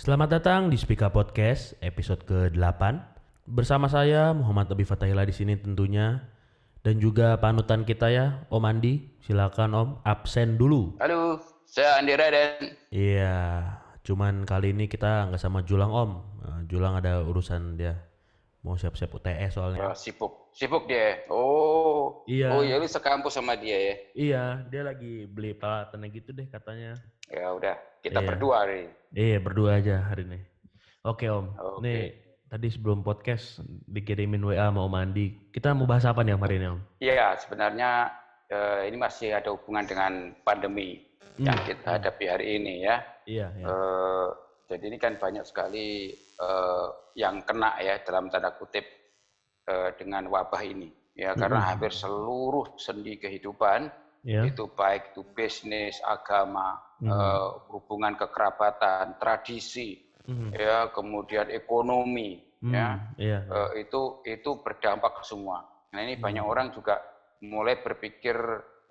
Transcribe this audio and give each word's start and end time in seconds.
Selamat 0.00 0.40
datang 0.40 0.72
di 0.72 0.80
Spika 0.80 1.12
Podcast 1.12 1.76
episode 1.84 2.24
ke-8. 2.24 2.80
Bersama 3.44 3.84
saya 3.84 4.32
Muhammad 4.32 4.72
Abi 4.72 4.88
Fatahila 4.88 5.28
di 5.28 5.36
sini 5.36 5.60
tentunya 5.60 6.24
dan 6.80 6.96
juga 6.96 7.36
panutan 7.36 7.84
kita 7.84 8.08
ya 8.08 8.48
Om 8.48 8.64
Andi. 8.64 9.04
Silakan 9.20 9.76
Om 9.76 9.88
absen 10.00 10.56
dulu. 10.56 10.96
Halo, 11.04 11.44
saya 11.68 12.00
Andi 12.00 12.16
Raden. 12.16 12.80
Iya, 12.88 13.36
cuman 14.00 14.48
kali 14.48 14.72
ini 14.72 14.88
kita 14.88 15.28
nggak 15.28 15.36
sama 15.36 15.68
Julang 15.68 15.92
Om. 15.92 16.10
Eh, 16.48 16.60
Julang 16.72 16.96
ada 16.96 17.20
urusan 17.20 17.76
dia 17.76 18.00
mau 18.64 18.80
siap-siap 18.80 19.12
UTS 19.12 19.52
soalnya. 19.60 19.84
Oh, 19.84 19.92
sibuk, 19.92 20.48
sibuk 20.56 20.88
dia. 20.88 21.28
Oh, 21.28 21.89
Iya. 22.24 22.48
Oh, 22.50 22.62
ya 22.62 22.76
lu 22.76 22.86
sekampus 22.86 23.34
sama 23.34 23.54
dia 23.54 23.76
ya. 23.76 23.94
Iya, 24.14 24.44
dia 24.66 24.82
lagi 24.82 25.24
beli 25.24 25.52
peralatannya 25.52 26.08
gitu 26.10 26.30
deh 26.30 26.46
katanya. 26.46 26.94
Ya 27.26 27.50
udah, 27.50 27.74
kita 28.00 28.20
Iya. 28.20 28.26
berdua 28.26 28.54
hari. 28.62 28.78
ini. 28.80 28.90
Iya, 29.12 29.38
berdua 29.38 29.70
aja 29.76 29.96
hari 30.02 30.22
ini. 30.26 30.40
Oke 31.00 31.26
Om, 31.26 31.46
Oke. 31.56 31.80
nih 31.80 32.00
tadi 32.46 32.68
sebelum 32.68 33.00
podcast 33.00 33.62
dikirimin 33.86 34.42
WA 34.42 34.68
sama 34.68 34.84
Om 34.84 34.94
Andi. 34.94 35.48
Kita 35.48 35.72
mau 35.72 35.88
bahas 35.88 36.04
apa 36.04 36.20
nih 36.20 36.36
hari 36.36 36.60
ini 36.60 36.66
Om? 36.68 36.80
Iya, 37.00 37.26
sebenarnya 37.38 37.90
eh, 38.46 38.90
ini 38.90 38.96
masih 38.98 39.30
ada 39.32 39.54
hubungan 39.54 39.86
dengan 39.86 40.34
pandemi 40.42 41.00
yang 41.38 41.54
Hmm, 41.56 41.64
kita 41.64 41.96
hadapi 41.96 42.24
hari 42.26 42.58
ini 42.58 42.84
ya. 42.84 43.00
Iya, 43.24 43.46
iya. 43.54 43.64
Eh, 43.64 44.28
jadi 44.68 44.84
ini 44.90 44.98
kan 44.98 45.14
banyak 45.16 45.46
sekali 45.46 46.12
eh, 46.36 46.86
yang 47.14 47.40
kena 47.42 47.78
ya 47.78 47.96
dalam 48.02 48.26
tanda 48.28 48.50
kutip 48.52 48.84
eh, 49.64 49.90
dengan 49.96 50.26
wabah 50.28 50.60
ini. 50.60 50.90
Ya, 51.20 51.36
karena 51.36 51.60
Mm-mm. 51.60 51.68
hampir 51.76 51.92
seluruh 51.92 52.80
sendi 52.80 53.20
kehidupan 53.20 53.92
Iya. 54.24 54.48
itu 54.48 54.64
baik 54.72 55.12
itu 55.12 55.20
bisnis, 55.36 56.00
agama, 56.00 56.80
Mhm. 57.04 57.12
eh, 57.12 57.48
hubungan 57.76 58.16
kekerabatan, 58.16 59.20
tradisi, 59.20 60.00
Mhm. 60.24 60.48
ya 60.56 60.88
kemudian 60.96 61.52
ekonomi, 61.52 62.40
Hmm, 62.64 62.72
ya 62.72 62.88
Iya. 63.20 63.38
eh, 63.44 63.84
itu 63.84 64.24
itu 64.24 64.50
berdampak 64.64 65.20
ke 65.20 65.22
semua. 65.28 65.60
Nah 65.92 66.00
ini 66.04 66.16
banyak 66.16 66.44
Hmm. 66.44 66.52
orang 66.52 66.68
juga 66.72 66.96
mulai 67.44 67.76
berpikir 67.84 68.36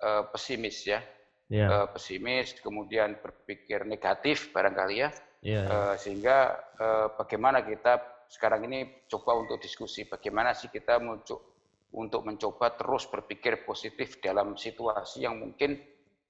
eh, 0.00 0.24
pesimis 0.32 0.86
ya, 0.86 1.02
Iya. 1.50 1.66
Eh, 1.66 1.86
pesimis, 1.92 2.54
kemudian 2.62 3.18
berpikir 3.20 3.82
negatif 3.84 4.54
barangkali 4.54 4.96
ya, 5.02 5.10
Iya. 5.42 5.62
iya. 5.66 5.78
Eh, 5.92 5.94
sehingga 5.98 6.38
eh, 6.78 7.06
bagaimana 7.18 7.60
kita 7.66 7.98
sekarang 8.30 8.64
ini 8.70 9.04
coba 9.10 9.34
untuk 9.34 9.58
diskusi 9.58 10.06
bagaimana 10.06 10.54
sih 10.54 10.70
kita 10.70 10.96
muncul 11.02 11.42
untuk 11.90 12.22
mencoba 12.22 12.78
terus 12.78 13.10
berpikir 13.10 13.66
positif 13.66 14.22
dalam 14.22 14.54
situasi 14.54 15.26
yang 15.26 15.42
mungkin 15.42 15.74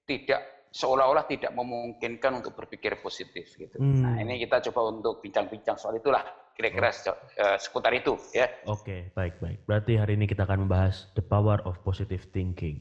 tidak 0.08 0.70
seolah-olah 0.70 1.26
tidak 1.26 1.50
memungkinkan 1.52 2.40
untuk 2.40 2.54
berpikir 2.54 3.02
positif 3.02 3.58
gitu. 3.58 3.76
Nah 3.76 4.14
Hmm. 4.16 4.22
ini 4.24 4.38
kita 4.40 4.62
coba 4.70 4.94
untuk 4.94 5.18
bincang-bincang 5.20 5.76
soal 5.76 5.98
itulah 5.98 6.22
kira-kira 6.54 6.94
se- 6.94 7.20
eh, 7.36 7.58
seputar 7.58 7.90
itu 7.92 8.14
ya. 8.30 8.46
Oke, 8.64 9.10
baik 9.12 9.42
baik. 9.42 9.58
Berarti 9.66 9.98
hari 9.98 10.14
ini 10.14 10.30
kita 10.30 10.46
akan 10.46 10.68
membahas 10.68 11.10
the 11.18 11.24
power 11.24 11.58
of 11.66 11.76
positive 11.82 12.22
thinking. 12.30 12.80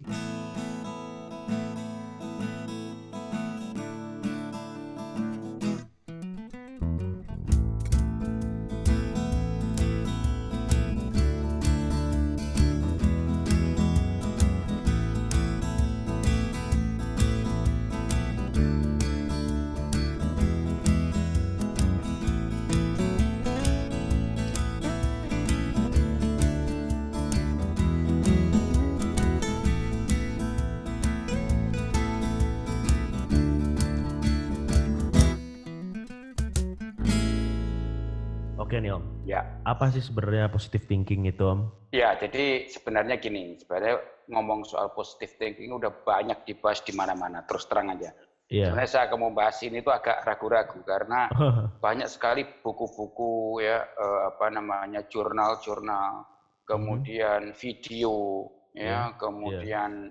Apa 39.69 39.93
sih 39.93 40.01
sebenarnya 40.01 40.49
positive 40.49 40.89
thinking 40.89 41.29
itu 41.29 41.45
Om? 41.45 41.93
Ya, 41.93 42.17
jadi 42.17 42.65
sebenarnya 42.65 43.21
gini, 43.21 43.57
sebenarnya 43.61 44.01
ngomong 44.29 44.65
soal 44.65 44.89
positive 44.93 45.37
thinking 45.37 45.69
udah 45.73 45.93
banyak 46.05 46.41
dibahas 46.45 46.81
di 46.81 46.93
mana-mana, 46.93 47.45
terus 47.45 47.69
terang 47.69 47.93
aja. 47.93 48.09
Iya. 48.49 48.73
Sebenarnya 48.73 48.89
saya 48.89 49.03
akan 49.09 49.19
membahas 49.29 49.57
ini 49.61 49.77
tuh 49.85 49.93
agak 49.93 50.25
ragu-ragu 50.25 50.81
karena 50.81 51.29
banyak 51.85 52.09
sekali 52.09 52.41
buku-buku 52.65 53.61
ya 53.61 53.85
eh, 53.85 54.21
apa 54.33 54.49
namanya 54.49 55.05
jurnal-jurnal, 55.05 56.25
kemudian 56.65 57.53
video 57.53 58.49
ya, 58.73 59.13
kemudian 59.21 60.09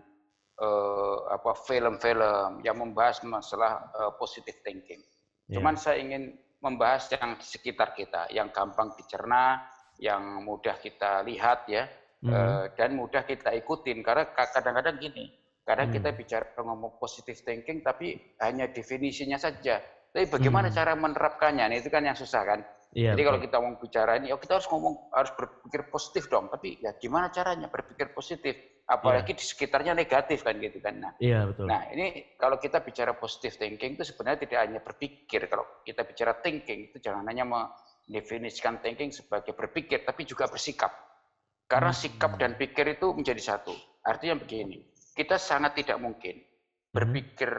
eh, 0.55 1.17
apa 1.35 1.51
film-film 1.67 2.63
yang 2.63 2.79
membahas 2.79 3.27
masalah 3.27 3.91
eh, 3.91 4.13
positive 4.23 4.63
thinking. 4.63 5.03
Iya. 5.51 5.59
Cuman 5.59 5.75
saya 5.75 5.99
ingin 5.99 6.39
membahas 6.59 7.07
yang 7.15 7.39
di 7.39 7.47
sekitar 7.47 7.95
kita, 7.95 8.27
yang 8.35 8.51
gampang 8.51 8.95
dicerna, 8.99 9.63
yang 9.99 10.43
mudah 10.43 10.79
kita 10.79 11.23
lihat 11.23 11.67
ya, 11.71 11.87
Mhm. 12.23 12.31
eh, 12.31 12.65
dan 12.75 12.95
mudah 12.99 13.23
kita 13.23 13.55
ikutin. 13.55 14.03
Karena 14.03 14.27
ka- 14.31 14.51
kadang-kadang 14.51 14.99
gini, 14.99 15.31
kadang 15.63 15.91
Hmm. 15.91 15.97
kita 15.99 16.09
bicara 16.15 16.47
ngomong 16.59 16.99
positive 16.99 17.39
thinking, 17.43 17.83
tapi 17.83 18.19
hanya 18.43 18.67
definisinya 18.71 19.39
saja. 19.39 19.79
Tapi 20.11 20.25
bagaimana 20.27 20.73
Hmm. 20.73 20.77
cara 20.77 20.93
menerapkannya? 20.99 21.69
Nah, 21.69 21.77
itu 21.79 21.91
kan 21.93 22.03
yang 22.03 22.17
susah 22.19 22.43
kan. 22.43 22.61
Iya. 22.97 23.13
Jadi 23.13 23.23
kalau 23.23 23.39
betul. 23.39 23.47
kita 23.53 23.57
mau 23.61 23.73
bicara 23.77 24.13
ini, 24.17 24.33
oh 24.33 24.41
kita 24.41 24.57
harus 24.57 24.69
ngomong, 24.73 25.13
harus 25.13 25.31
berpikir 25.37 25.93
positif 25.93 26.25
dong. 26.33 26.49
Tapi 26.49 26.81
ya 26.81 26.97
gimana 26.97 27.29
caranya 27.29 27.69
berpikir 27.69 28.11
positif? 28.17 28.57
Apalagi 28.88 29.37
di 29.37 29.44
sekitarnya 29.44 29.93
negatif 29.93 30.41
kan 30.41 30.56
gitu 30.56 30.81
kan. 30.81 30.97
Nah, 30.97 31.12
Iya 31.21 31.44
betul. 31.44 31.69
Nah, 31.69 31.93
ini 31.93 32.32
kalau 32.41 32.56
kita 32.56 32.81
bicara 32.81 33.12
positive 33.12 33.60
thinking 33.60 34.00
itu 34.00 34.04
sebenarnya 34.09 34.49
tidak 34.49 34.59
hanya 34.65 34.81
berpikir. 34.81 35.44
Kalau 35.44 35.84
kita 35.84 36.09
bicara 36.09 36.32
thinking 36.41 36.88
itu 36.88 36.97
jangan 36.97 37.28
hanya 37.28 37.44
mendefinisikan 37.44 38.81
thinking 38.81 39.12
sebagai 39.12 39.53
berpikir, 39.53 40.09
tapi 40.09 40.25
juga 40.25 40.49
bersikap. 40.49 40.88
Karena 41.69 41.93
Hmm. 41.93 42.00
sikap 42.00 42.41
dan 42.41 42.56
pikir 42.56 42.97
itu 42.97 43.12
menjadi 43.12 43.60
satu. 43.60 43.76
Artinya 44.00 44.41
begini, 44.41 44.81
kita 45.12 45.37
sangat 45.37 45.76
tidak 45.76 46.00
mungkin 46.00 46.41
berpikir 46.88 47.53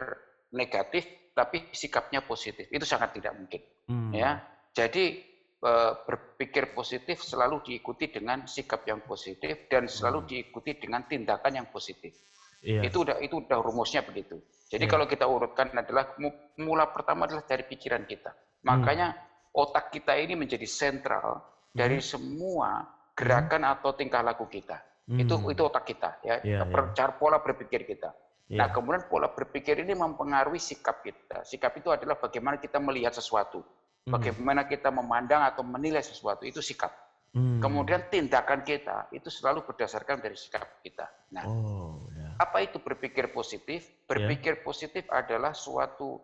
negatif 0.50 1.06
tapi 1.30 1.70
sikapnya 1.70 2.26
positif. 2.26 2.66
Itu 2.74 2.82
sangat 2.82 3.14
tidak 3.14 3.38
mungkin. 3.38 3.62
Hmm. 3.86 4.10
Ya, 4.10 4.42
jadi 4.74 5.29
berpikir 5.60 6.72
positif 6.72 7.20
selalu 7.20 7.60
diikuti 7.60 8.08
dengan 8.08 8.48
sikap 8.48 8.80
yang 8.88 9.04
positif 9.04 9.68
dan 9.68 9.86
selalu 9.86 10.24
Hmm. 10.24 10.28
diikuti 10.28 10.70
dengan 10.80 11.04
tindakan 11.04 11.52
yang 11.52 11.68
positif. 11.68 12.16
Iya. 12.60 12.84
Itu 12.84 13.04
udah 13.04 13.20
itu 13.20 13.40
udah 13.40 13.60
rumusnya 13.60 14.00
begitu. 14.00 14.40
Jadi 14.68 14.84
Iya. 14.88 14.92
kalau 14.92 15.04
kita 15.04 15.24
urutkan 15.28 15.72
adalah 15.72 16.16
mu- 16.16 16.36
mula 16.56 16.88
pertama 16.92 17.28
adalah 17.28 17.44
dari 17.44 17.64
pikiran 17.64 18.04
kita. 18.04 18.32
Hmm. 18.32 18.80
Makanya 18.80 19.16
otak 19.52 19.92
kita 19.92 20.16
ini 20.16 20.36
menjadi 20.36 20.64
sentral 20.64 21.44
dari 21.72 22.00
semua 22.00 22.84
gerakan 23.12 23.68
atau 23.68 23.92
tingkah 23.92 24.24
laku 24.24 24.48
kita. 24.48 24.80
Itu 25.10 25.36
Hmm. 25.36 25.50
itu 25.50 25.62
otak 25.66 25.84
kita 25.84 26.10
ya. 26.22 26.40
Iya, 26.40 26.64
Per- 26.70 26.94
Cara 26.94 27.12
pola 27.18 27.42
berpikir 27.42 27.82
kita. 27.84 28.14
Iya. 28.50 28.62
Nah, 28.62 28.68
kemudian 28.70 29.06
pola 29.06 29.30
berpikir 29.30 29.78
ini 29.78 29.94
mempengaruhi 29.94 30.58
sikap 30.58 31.02
kita. 31.02 31.42
Sikap 31.42 31.74
itu 31.76 31.90
adalah 31.90 32.18
bagaimana 32.18 32.58
kita 32.58 32.78
melihat 32.78 33.14
sesuatu. 33.14 33.62
Hmm. 34.06 34.16
Bagaimana 34.16 34.64
kita 34.64 34.88
memandang 34.88 35.44
atau 35.44 35.60
menilai 35.60 36.00
sesuatu 36.00 36.48
itu 36.48 36.64
sikap. 36.64 36.90
Hmm. 37.30 37.62
Kemudian 37.62 38.10
tindakan 38.10 38.66
kita 38.66 39.12
itu 39.14 39.30
selalu 39.30 39.62
berdasarkan 39.62 40.18
dari 40.18 40.34
sikap 40.34 40.82
kita. 40.82 41.06
Nah, 41.30 41.44
Oh 41.46 42.08
ya. 42.10 42.34
apa 42.40 42.58
itu 42.64 42.82
berpikir 42.82 43.30
positif? 43.30 43.86
Berpikir 44.08 44.66
positif 44.66 45.06
adalah 45.12 45.54
suatu 45.54 46.18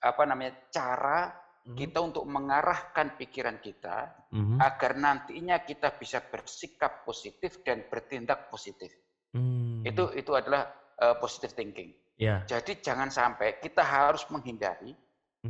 apa 0.00 0.22
namanya 0.24 0.56
cara 0.72 1.34
Mhm. 1.66 1.76
kita 1.76 1.98
untuk 1.98 2.24
mengarahkan 2.30 3.18
pikiran 3.18 3.58
kita 3.58 4.30
Mhm. 4.30 4.62
agar 4.62 4.94
nantinya 4.94 5.58
kita 5.66 5.90
bisa 5.98 6.22
bersikap 6.22 7.02
positif 7.02 7.60
dan 7.66 7.90
bertindak 7.90 8.46
positif. 8.48 8.94
Hmm. 9.34 9.82
Itu 9.82 10.14
itu 10.14 10.30
adalah 10.32 10.70
uh, 11.02 11.18
positive 11.18 11.52
thinking. 11.52 11.90
Ya. 12.16 12.40
Jadi 12.48 12.80
jangan 12.80 13.12
sampai 13.12 13.60
kita 13.60 13.84
harus 13.84 14.24
menghindari. 14.32 14.96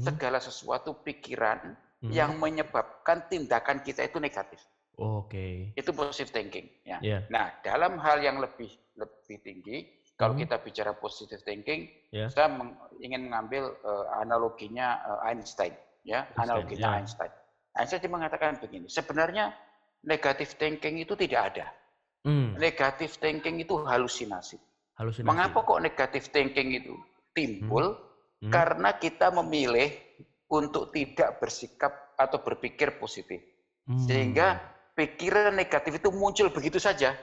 Segala 0.00 0.38
sesuatu 0.38 1.00
pikiran 1.00 1.74
Mhm. 2.04 2.12
yang 2.12 2.36
menyebabkan 2.36 3.24
tindakan 3.26 3.80
kita 3.80 4.04
itu 4.04 4.20
negatif. 4.20 4.60
Oke. 4.96 5.72
Itu 5.76 5.92
positive 5.92 6.32
thinking. 6.32 6.66
Ya. 6.84 6.98
Iya. 7.00 7.18
Nah, 7.28 7.52
dalam 7.60 8.00
hal 8.00 8.20
yang 8.24 8.40
lebih 8.40 8.68
lebih 8.96 9.36
tinggi, 9.44 9.76
kalau 10.16 10.32
Mhm. 10.32 10.48
kita 10.48 10.56
bicara 10.64 10.92
positive 10.96 11.44
thinking, 11.44 11.84
Ya. 12.08 12.32
saya 12.32 12.48
meng- 12.48 12.76
ingin 13.04 13.28
mengambil 13.28 13.76
eh, 13.76 14.04
analoginya 14.20 14.96
eh, 15.04 15.28
Einstein, 15.32 15.76
ya, 16.00 16.24
Einstein, 16.24 16.40
analoginya 16.40 16.88
ya. 16.88 16.96
Einstein. 17.00 17.32
Einstein 17.76 18.08
mengatakan 18.08 18.56
begini, 18.56 18.88
sebenarnya 18.88 19.52
negative 20.00 20.56
thinking 20.56 20.96
itu 21.04 21.12
tidak 21.12 21.52
ada. 21.52 21.66
Hmm. 22.24 22.56
Negative 22.56 23.12
thinking 23.20 23.60
itu 23.60 23.76
halusinasi. 23.84 24.56
Halusinasi. 24.96 25.28
Mengapa 25.28 25.60
kok 25.60 25.80
negative 25.84 26.26
thinking 26.32 26.72
itu 26.72 26.96
timbul? 27.36 27.92
Hmm. 27.92 28.05
Karena 28.42 29.00
kita 29.00 29.32
memilih 29.32 29.88
untuk 30.46 30.94
tidak 30.94 31.42
bersikap 31.42 32.14
atau 32.14 32.40
berpikir 32.40 33.00
positif. 33.00 33.42
Hmm. 33.86 34.02
Sehingga 34.06 34.60
pikiran 34.94 35.54
negatif 35.54 35.98
itu 35.98 36.08
muncul 36.14 36.50
begitu 36.50 36.78
saja, 36.78 37.14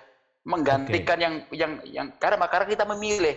menggantikan 0.44 1.18
okay. 1.18 1.26
yang 1.26 1.36
yang 1.52 1.72
yang 1.88 2.08
karena 2.20 2.48
karena 2.48 2.68
kita 2.68 2.86
memilih. 2.88 3.36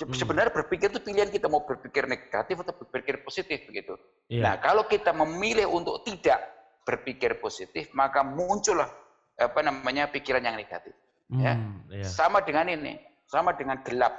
Hmm. 0.00 0.16
Sebenarnya 0.16 0.52
berpikir 0.54 0.88
itu 0.88 1.00
pilihan 1.04 1.28
kita 1.28 1.52
mau 1.52 1.68
berpikir 1.68 2.08
negatif 2.08 2.56
atau 2.64 2.72
berpikir 2.72 3.20
positif 3.20 3.68
begitu. 3.68 4.00
Yeah. 4.32 4.48
Nah, 4.48 4.54
kalau 4.64 4.88
kita 4.88 5.12
memilih 5.12 5.68
untuk 5.68 6.00
tidak 6.08 6.40
berpikir 6.88 7.36
positif, 7.36 7.92
maka 7.92 8.24
muncullah 8.24 8.88
apa 9.36 9.60
namanya 9.60 10.08
pikiran 10.08 10.40
yang 10.40 10.56
negatif. 10.56 10.96
Ya. 11.28 11.52
Hmm, 11.52 11.84
ya. 11.92 12.00
Yeah. 12.00 12.08
Sama 12.08 12.40
dengan 12.40 12.72
ini, 12.72 12.96
sama 13.28 13.52
dengan 13.52 13.84
gelap. 13.84 14.16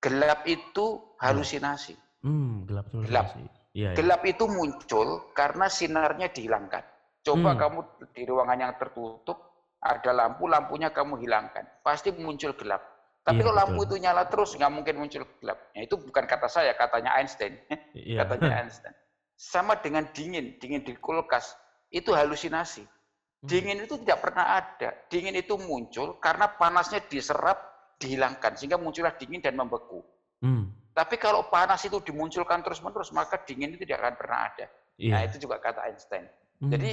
Gelap 0.00 0.48
itu 0.48 1.04
halusinasi. 1.20 2.03
Hmm, 2.24 2.64
gelap 2.64 2.88
itu 2.88 2.98
gelap. 3.04 3.26
Ya, 3.36 3.48
ya. 3.76 3.90
Gelap 3.92 4.22
itu 4.24 4.44
muncul 4.48 5.28
karena 5.36 5.68
sinarnya 5.68 6.32
dihilangkan. 6.32 6.82
Coba 7.20 7.52
hmm. 7.52 7.60
kamu 7.60 7.78
di 8.16 8.22
ruangan 8.24 8.58
yang 8.60 8.72
tertutup, 8.80 9.38
ada 9.84 10.10
lampu, 10.16 10.48
lampunya 10.48 10.88
kamu 10.88 11.20
hilangkan. 11.20 11.68
Pasti 11.84 12.08
muncul 12.16 12.56
gelap. 12.56 12.80
Tapi 13.24 13.40
iya, 13.40 13.44
kalau 13.48 13.56
lampu 13.56 13.80
betul. 13.80 13.88
itu 13.88 13.96
nyala 14.04 14.24
terus, 14.28 14.50
nggak 14.52 14.72
mungkin 14.72 14.94
muncul 15.00 15.24
gelap. 15.40 15.58
Ya, 15.72 15.80
itu 15.88 15.96
bukan 15.96 16.24
kata 16.28 16.48
saya, 16.48 16.72
katanya 16.76 17.12
Einstein. 17.16 17.56
Iya. 17.96 18.24
katanya 18.24 18.52
Einstein. 18.60 18.92
Sama 19.36 19.80
dengan 19.80 20.08
dingin, 20.12 20.60
dingin 20.60 20.84
di 20.84 20.92
kulkas, 21.00 21.56
itu 21.88 22.12
halusinasi. 22.12 22.84
Hmm. 22.84 23.48
Dingin 23.48 23.84
itu 23.84 23.96
tidak 24.04 24.28
pernah 24.28 24.60
ada. 24.60 24.92
Dingin 25.08 25.36
itu 25.40 25.56
muncul 25.56 26.20
karena 26.20 26.52
panasnya 26.52 27.00
diserap, 27.08 27.56
dihilangkan. 27.96 28.60
Sehingga 28.60 28.76
muncullah 28.76 29.16
dingin 29.16 29.40
dan 29.40 29.56
membeku. 29.56 30.04
Hmm. 30.44 30.83
Tapi 30.94 31.18
kalau 31.18 31.50
panas 31.50 31.82
itu 31.82 31.98
dimunculkan 31.98 32.62
terus-menerus, 32.62 33.10
maka 33.10 33.42
dingin 33.42 33.74
itu 33.74 33.82
tidak 33.82 34.06
akan 34.06 34.14
pernah 34.14 34.40
ada. 34.46 34.66
Iya. 34.94 35.10
Nah 35.10 35.20
itu 35.26 35.36
juga 35.42 35.58
kata 35.58 35.82
Einstein. 35.90 36.30
Hmm. 36.62 36.70
Jadi 36.70 36.90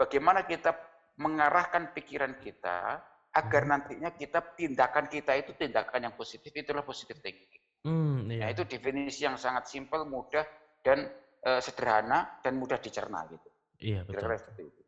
bagaimana 0.00 0.48
kita 0.48 0.72
mengarahkan 1.20 1.92
pikiran 1.92 2.40
kita 2.40 3.04
agar 3.34 3.62
hmm. 3.66 3.70
nantinya 3.70 4.10
kita 4.16 4.56
tindakan 4.56 5.12
kita 5.12 5.36
itu 5.36 5.52
tindakan 5.60 6.08
yang 6.08 6.14
positif 6.16 6.48
itulah 6.56 6.80
positif 6.80 7.20
thinking. 7.20 7.60
Hmm, 7.84 8.24
iya. 8.32 8.48
Nah, 8.48 8.50
itu 8.56 8.64
definisi 8.64 9.28
yang 9.28 9.36
sangat 9.36 9.68
simpel, 9.68 10.08
mudah 10.08 10.48
dan 10.80 11.04
uh, 11.44 11.60
sederhana 11.60 12.40
dan 12.40 12.56
mudah 12.56 12.80
dicerna 12.80 13.28
gitu. 13.28 13.48
Iya 13.84 14.08
betul. 14.08 14.24
Kira 14.24 14.36
-kira 14.40 14.62
itu. 14.64 14.82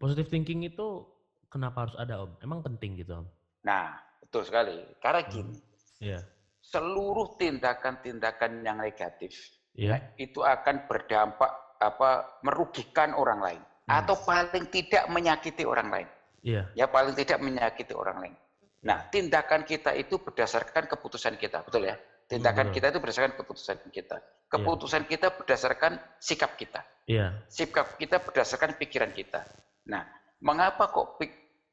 Positive 0.00 0.28
thinking 0.32 0.64
itu 0.64 1.04
kenapa 1.52 1.84
harus 1.84 1.96
ada 2.00 2.24
om? 2.24 2.32
Emang 2.40 2.64
penting 2.64 2.96
gitu 2.96 3.20
om? 3.20 3.26
Nah 3.68 4.00
betul 4.24 4.48
sekali. 4.48 4.80
Karena 5.04 5.20
hmm. 5.26 5.30
gini, 5.32 5.54
iya. 6.00 6.20
Seluruh 6.68 7.40
tindakan-tindakan 7.40 8.60
yang 8.60 8.76
negatif 8.80 9.32
ya, 9.72 9.96
itu 10.20 10.44
akan 10.44 10.84
berdampak 10.84 11.48
apa 11.78 12.42
merugikan 12.42 13.14
orang 13.14 13.40
lain 13.40 13.62
hmm. 13.62 13.90
atau 13.90 14.18
paling 14.18 14.68
tidak 14.68 15.06
menyakiti 15.08 15.64
orang 15.64 15.88
lain. 15.88 16.08
Iya. 16.42 16.62
Ya 16.74 16.86
paling 16.86 17.14
tidak 17.18 17.38
menyakiti 17.42 17.94
orang 17.94 18.18
lain. 18.22 18.34
Nah, 18.78 19.10
tindakan 19.10 19.66
kita 19.66 19.90
itu 19.98 20.22
berdasarkan 20.22 20.86
keputusan 20.86 21.34
kita, 21.34 21.66
betul 21.66 21.82
ya? 21.82 21.98
Tindakan 22.30 22.70
betul. 22.70 22.76
kita 22.78 22.86
itu 22.94 22.98
berdasarkan 23.02 23.34
keputusan 23.34 23.76
kita. 23.90 24.16
Keputusan 24.46 25.02
iya. 25.02 25.10
kita 25.10 25.28
berdasarkan 25.34 25.92
sikap 26.22 26.54
kita. 26.54 26.80
Iya. 27.10 27.26
Sikap 27.50 27.98
kita 27.98 28.22
berdasarkan 28.22 28.78
pikiran 28.78 29.10
kita. 29.10 29.42
Nah, 29.90 30.06
mengapa 30.38 30.94
kok 30.94 31.18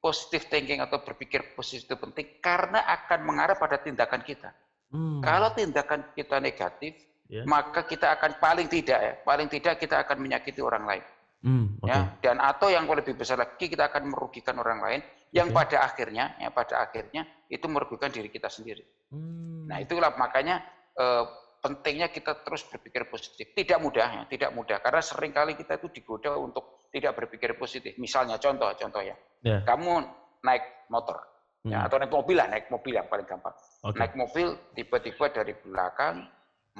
positive 0.01 0.49
thinking 0.49 0.81
atau 0.81 1.03
berpikir 1.05 1.53
positif 1.53 1.85
itu 1.85 1.95
penting? 1.99 2.41
Karena 2.41 2.81
akan 2.89 3.19
mengarah 3.21 3.57
pada 3.59 3.77
tindakan 3.77 4.25
kita. 4.25 4.49
Hmm. 4.93 5.19
Kalau 5.23 5.49
tindakan 5.53 6.13
kita 6.13 6.37
negatif, 6.41 6.93
yeah. 7.29 7.45
maka 7.45 7.85
kita 7.85 8.13
akan 8.15 8.37
paling 8.37 8.67
tidak 8.69 8.99
ya, 8.99 9.13
paling 9.25 9.47
tidak 9.49 9.81
kita 9.81 10.01
akan 10.05 10.17
menyakiti 10.21 10.61
orang 10.61 10.85
lain. 10.85 11.05
Hmm, 11.45 11.77
okay. 11.77 11.93
ya 11.93 11.99
dan 12.25 12.41
atau 12.41 12.73
yang 12.73 12.89
lebih 12.89 13.13
besar 13.13 13.37
lagi 13.37 13.69
kita 13.69 13.85
akan 13.85 14.09
merugikan 14.09 14.57
orang 14.57 14.81
lain 14.81 15.01
yang 15.29 15.53
okay. 15.53 15.61
pada 15.61 15.77
akhirnya 15.85 16.33
ya 16.41 16.49
pada 16.49 16.81
akhirnya 16.81 17.21
itu 17.53 17.69
merugikan 17.69 18.09
diri 18.09 18.33
kita 18.33 18.49
sendiri 18.49 18.81
hmm. 19.13 19.69
nah 19.69 19.77
itulah 19.77 20.17
makanya 20.17 20.65
eh, 20.97 21.21
pentingnya 21.61 22.09
kita 22.09 22.41
terus 22.41 22.65
berpikir 22.65 23.05
positif 23.05 23.53
tidak 23.53 23.77
mudah 23.77 24.07
ya 24.09 24.21
tidak 24.25 24.57
mudah 24.57 24.81
karena 24.81 25.01
sering 25.05 25.29
kali 25.37 25.53
kita 25.53 25.77
itu 25.77 25.93
digoda 25.93 26.33
untuk 26.33 26.89
tidak 26.89 27.13
berpikir 27.13 27.53
positif 27.61 27.93
misalnya 28.01 28.41
contoh 28.41 28.73
contoh 28.73 29.05
ya 29.05 29.13
yeah. 29.45 29.61
kamu 29.69 30.01
naik 30.41 30.89
motor 30.89 31.21
ya, 31.61 31.69
hmm. 31.69 31.71
ya 31.73 31.77
atau 31.85 31.95
naik 32.01 32.09
mobil 32.09 32.35
lah 32.41 32.49
naik 32.49 32.73
mobil 32.73 32.97
yang 32.97 33.05
paling 33.05 33.29
gampang 33.29 33.53
okay. 33.85 33.99
naik 34.01 34.13
mobil 34.17 34.57
tiba-tiba 34.73 35.29
dari 35.29 35.53
belakang 35.53 36.25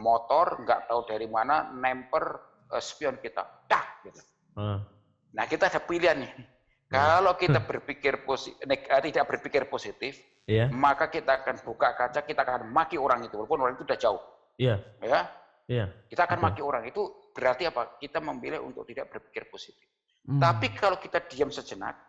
motor 0.02 0.66
nggak 0.66 0.90
tahu 0.90 1.06
dari 1.06 1.30
mana 1.30 1.70
nemper 1.72 2.26
uh, 2.74 2.82
spion 2.82 3.22
kita 3.22 3.46
dah 3.70 3.86
gitu 4.04 4.22
Nah 5.36 5.46
kita 5.46 5.68
ada 5.68 5.84
pilihan 5.84 6.24
nih. 6.24 6.32
Kalau 6.88 7.36
kita 7.36 7.60
berpikir 7.70 8.24
positif, 8.24 8.64
eh, 8.64 9.02
tidak 9.12 9.26
berpikir 9.28 9.68
positif, 9.68 10.16
yeah. 10.48 10.72
maka 10.72 11.12
kita 11.12 11.44
akan 11.44 11.60
buka 11.68 11.92
kaca, 11.94 12.24
kita 12.24 12.42
akan 12.42 12.72
maki 12.72 12.96
orang 12.96 13.28
itu, 13.28 13.36
walaupun 13.36 13.68
orang 13.68 13.76
itu 13.76 13.84
sudah 13.84 14.00
jauh. 14.00 14.22
Iya. 14.56 14.80
Yeah. 15.04 15.12
Ya. 15.12 15.22
Yeah. 15.68 15.88
Kita 16.08 16.24
akan 16.24 16.40
okay. 16.40 16.46
maki 16.48 16.62
orang 16.64 16.84
itu 16.88 17.02
berarti 17.36 17.68
apa? 17.68 18.00
Kita 18.00 18.24
memilih 18.24 18.64
untuk 18.64 18.88
tidak 18.88 19.12
berpikir 19.12 19.52
positif. 19.52 19.84
Hmm. 20.26 20.40
Tapi 20.40 20.72
kalau 20.74 20.98
kita 20.98 21.20
diam 21.28 21.52
sejenak, 21.52 22.00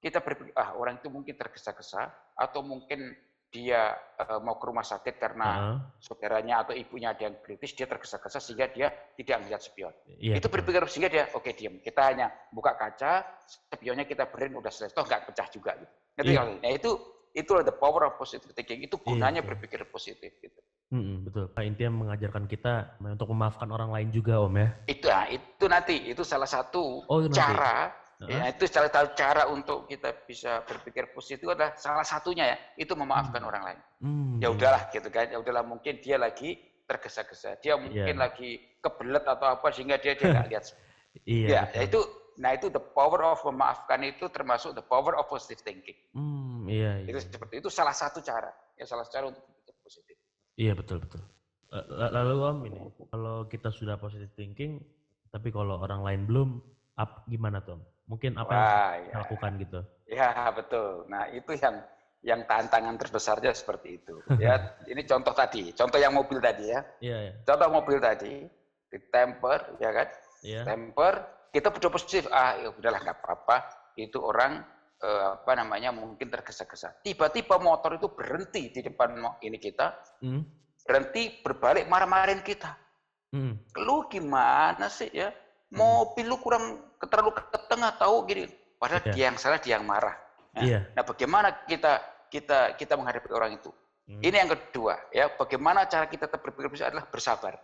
kita 0.00 0.24
berpikir, 0.24 0.56
ah 0.56 0.72
orang 0.74 0.98
itu 0.98 1.12
mungkin 1.12 1.36
tergesa-gesa, 1.36 2.08
atau 2.34 2.64
mungkin 2.64 3.12
dia 3.54 3.94
uh, 4.18 4.42
mau 4.42 4.58
ke 4.58 4.66
rumah 4.66 4.82
sakit 4.82 5.14
karena 5.14 5.46
uh 5.46 5.62
-huh. 5.62 5.78
saudaranya 6.02 6.66
atau 6.66 6.74
ibunya 6.74 7.14
ada 7.14 7.30
yang 7.30 7.38
kritis, 7.38 7.78
dia 7.78 7.86
tergesa-gesa 7.86 8.42
sehingga 8.42 8.66
dia 8.74 8.90
tidak 9.14 9.46
melihat 9.46 9.62
spion. 9.62 9.94
Ya, 10.18 10.34
itu 10.34 10.50
berpikir 10.50 10.82
sehingga 10.90 11.06
dia 11.06 11.24
oke 11.30 11.46
okay, 11.46 11.54
diam. 11.54 11.78
Kita 11.78 12.10
hanya 12.10 12.34
buka 12.50 12.74
kaca, 12.74 13.22
spionnya 13.46 14.10
kita 14.10 14.26
berin 14.26 14.58
udah 14.58 14.74
selesai, 14.74 14.98
toh 14.98 15.06
nggak 15.06 15.30
pecah 15.30 15.46
juga 15.54 15.78
gitu. 15.78 15.94
ya. 16.34 16.42
Nah 16.42 16.72
itu 16.74 16.98
itu 17.30 17.52
the 17.62 17.74
power 17.78 18.10
of 18.10 18.18
positive 18.18 18.50
thinking. 18.58 18.82
Itu 18.82 18.98
iya, 18.98 19.06
gunanya 19.06 19.40
ya, 19.42 19.46
berpikir 19.46 19.86
positif 19.86 20.34
gitu. 20.42 20.60
Hmm, 20.90 21.26
betul. 21.26 21.50
Pak 21.50 21.62
Intinya 21.62 22.06
mengajarkan 22.06 22.50
kita 22.50 22.98
untuk 23.02 23.30
memaafkan 23.30 23.70
orang 23.70 23.90
lain 23.94 24.10
juga 24.10 24.42
Om 24.42 24.54
ya. 24.58 24.68
Itu 24.90 25.06
ya, 25.06 25.22
itu 25.30 25.64
nanti 25.70 25.94
itu 26.10 26.22
salah 26.26 26.46
satu 26.46 27.06
oh, 27.06 27.26
cara 27.30 27.90
Ya, 28.28 28.50
itu 28.50 28.64
salah 28.70 28.90
satu 28.90 29.12
cara 29.16 29.42
untuk 29.50 29.88
kita 29.88 30.12
bisa 30.24 30.64
berpikir 30.64 31.10
positif 31.12 31.44
adalah 31.48 31.76
salah 31.76 32.06
satunya 32.06 32.54
ya, 32.54 32.56
itu 32.80 32.92
memaafkan 32.96 33.42
hmm. 33.42 33.50
orang 33.50 33.62
lain. 33.64 33.80
Hmm. 34.04 34.36
Ya 34.40 34.48
udahlah 34.52 34.88
gitu 34.92 35.08
kan, 35.08 35.28
ya 35.28 35.38
udahlah 35.40 35.64
mungkin 35.64 35.98
dia 36.00 36.16
lagi 36.16 36.56
tergesa-gesa, 36.84 37.56
dia 37.60 37.80
mungkin 37.80 38.14
yeah. 38.14 38.24
lagi 38.28 38.60
kebelet 38.84 39.24
atau 39.24 39.46
apa 39.56 39.66
sehingga 39.72 39.96
dia 39.96 40.14
dia 40.16 40.26
nggak 40.32 40.48
lihat. 40.52 40.64
iya. 41.28 41.48
Ya, 41.48 41.62
ya 41.72 41.82
itu 41.88 42.00
nah 42.34 42.50
itu 42.50 42.66
the 42.66 42.82
power 42.82 43.22
of 43.30 43.38
memaafkan 43.46 44.02
itu 44.02 44.26
termasuk 44.28 44.74
the 44.74 44.84
power 44.84 45.16
of 45.16 45.30
positive 45.30 45.62
thinking. 45.62 45.96
Hmm, 46.12 46.66
iya, 46.68 47.00
iya. 47.04 47.14
Itu 47.14 47.18
seperti 47.22 47.62
itu 47.64 47.70
salah 47.72 47.94
satu 47.94 48.20
cara, 48.20 48.50
ya 48.76 48.84
salah 48.84 49.06
satu 49.06 49.14
cara 49.16 49.26
untuk 49.30 49.42
berpikir 49.46 49.74
positif. 49.80 50.16
Iya 50.58 50.72
betul 50.76 51.02
betul. 51.02 51.22
Lalu 51.90 52.34
Om 52.38 52.58
ini, 52.70 52.80
kalau 53.10 53.50
kita 53.50 53.74
sudah 53.74 53.98
positive 53.98 54.30
thinking, 54.38 54.78
tapi 55.34 55.50
kalau 55.50 55.82
orang 55.82 56.06
lain 56.06 56.22
belum, 56.30 56.48
up 56.94 57.26
gimana 57.26 57.58
tuh? 57.66 57.82
Mungkin 58.04 58.36
apa 58.36 58.52
Wah, 58.52 58.92
yang 59.00 59.08
ya. 59.08 59.16
lakukan 59.24 59.52
gitu? 59.60 59.80
Ya 60.08 60.30
betul. 60.52 61.08
Nah 61.08 61.32
itu 61.32 61.56
yang 61.56 61.80
yang 62.24 62.40
tantangan 62.48 62.96
terbesarnya 62.96 63.52
seperti 63.52 64.00
itu. 64.00 64.16
Ya 64.40 64.76
ini 64.88 65.04
contoh 65.04 65.32
tadi, 65.36 65.72
contoh 65.72 66.00
yang 66.00 66.12
mobil 66.16 66.40
tadi 66.40 66.72
ya. 66.72 66.80
Iya. 67.00 67.18
Ya. 67.30 67.32
Contoh 67.44 67.68
mobil 67.72 67.98
tadi 68.00 68.44
di 68.88 68.98
temper, 69.12 69.76
ya 69.80 69.90
kan? 69.92 70.08
Ya. 70.44 70.62
Temper, 70.64 71.14
kita 71.52 71.68
betul 71.72 71.92
positif. 71.92 72.28
Ah 72.28 72.60
ya 72.60 72.72
udahlah 72.72 73.00
nggak 73.00 73.18
apa-apa. 73.24 73.56
Itu 73.96 74.20
orang 74.20 74.60
eh, 75.00 75.28
apa 75.40 75.52
namanya 75.56 75.92
mungkin 75.96 76.28
tergesa-gesa. 76.28 77.00
Tiba-tiba 77.00 77.56
motor 77.60 77.96
itu 77.96 78.12
berhenti 78.12 78.68
di 78.68 78.80
depan 78.84 79.16
ini 79.40 79.56
kita, 79.56 79.96
hmm. 80.20 80.42
berhenti 80.84 81.40
berbalik 81.40 81.88
marah-marahin 81.88 82.44
kita. 82.44 82.76
Hmm. 83.32 83.58
Lu 83.80 84.06
gimana 84.12 84.86
sih 84.92 85.10
ya? 85.10 85.32
Hmm. 85.74 85.82
Mobil 85.82 86.30
lu 86.30 86.38
kurang 86.38 86.78
terlalu 87.02 87.34
ke 87.34 87.42
tengah 87.66 87.92
tahu 87.98 88.22
gini. 88.30 88.46
Padahal 88.78 89.02
yeah. 89.10 89.14
dia 89.14 89.24
yang 89.26 89.38
salah, 89.38 89.58
dia 89.58 89.74
yang 89.74 89.84
marah. 89.84 90.14
Nah, 90.54 90.62
yeah. 90.62 90.82
nah 90.94 91.02
bagaimana 91.02 91.50
kita 91.66 91.98
kita 92.30 92.78
kita 92.78 92.94
menghadapi 92.94 93.26
orang 93.34 93.58
itu? 93.58 93.74
Hmm. 94.06 94.22
Ini 94.22 94.46
yang 94.46 94.50
kedua 94.54 94.94
ya. 95.10 95.34
Bagaimana 95.34 95.82
cara 95.90 96.06
kita 96.06 96.30
tetap 96.30 96.38
berpikir 96.38 96.86
adalah 96.86 97.10
bersabar. 97.10 97.58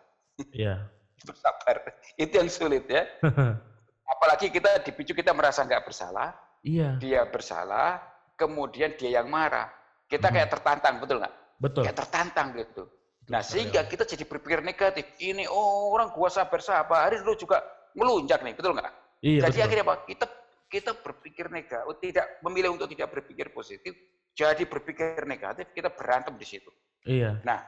Yeah. 0.50 0.90
bersabar. 1.28 1.94
Itu 2.18 2.34
yang 2.34 2.50
sulit 2.50 2.90
ya. 2.90 3.06
Apalagi 4.18 4.50
kita 4.50 4.82
dipicu 4.82 5.14
kita 5.14 5.30
merasa 5.30 5.62
nggak 5.62 5.86
bersalah. 5.86 6.34
Iya. 6.66 6.98
Dia 7.00 7.24
bersalah, 7.24 8.02
kemudian 8.36 8.98
dia 8.98 9.22
yang 9.22 9.30
marah. 9.30 9.70
Kita 10.10 10.28
hmm. 10.28 10.34
kayak 10.34 10.50
tertantang, 10.50 10.94
betul 10.98 11.22
nggak? 11.22 11.34
Betul. 11.62 11.82
Kayak 11.86 11.98
tertantang 12.04 12.48
gitu. 12.58 12.84
Nah, 13.30 13.46
sehingga 13.46 13.86
kita 13.86 14.02
jadi 14.02 14.26
berpikir 14.26 14.58
negatif. 14.58 15.06
Ini 15.22 15.46
oh, 15.46 15.94
orang 15.94 16.10
gua 16.10 16.26
sabar 16.26 16.58
sabar, 16.58 17.06
hari 17.06 17.22
lu 17.22 17.38
juga 17.38 17.62
melunjak 17.96 18.40
nih, 18.42 18.54
betul 18.54 18.72
nggak? 18.76 18.92
Iya, 19.20 19.40
jadi 19.46 19.52
betul. 19.52 19.66
akhirnya 19.66 19.84
apa? 19.86 19.96
Kita 20.06 20.26
kita 20.70 20.90
berpikir 21.02 21.46
negatif, 21.50 21.98
tidak 21.98 22.26
memilih 22.46 22.70
untuk 22.78 22.86
tidak 22.86 23.08
berpikir 23.10 23.50
positif, 23.50 23.92
jadi 24.32 24.62
berpikir 24.64 25.26
negatif, 25.26 25.74
kita 25.74 25.90
berantem 25.90 26.38
di 26.38 26.46
situ. 26.46 26.70
Iya. 27.02 27.42
Nah, 27.42 27.58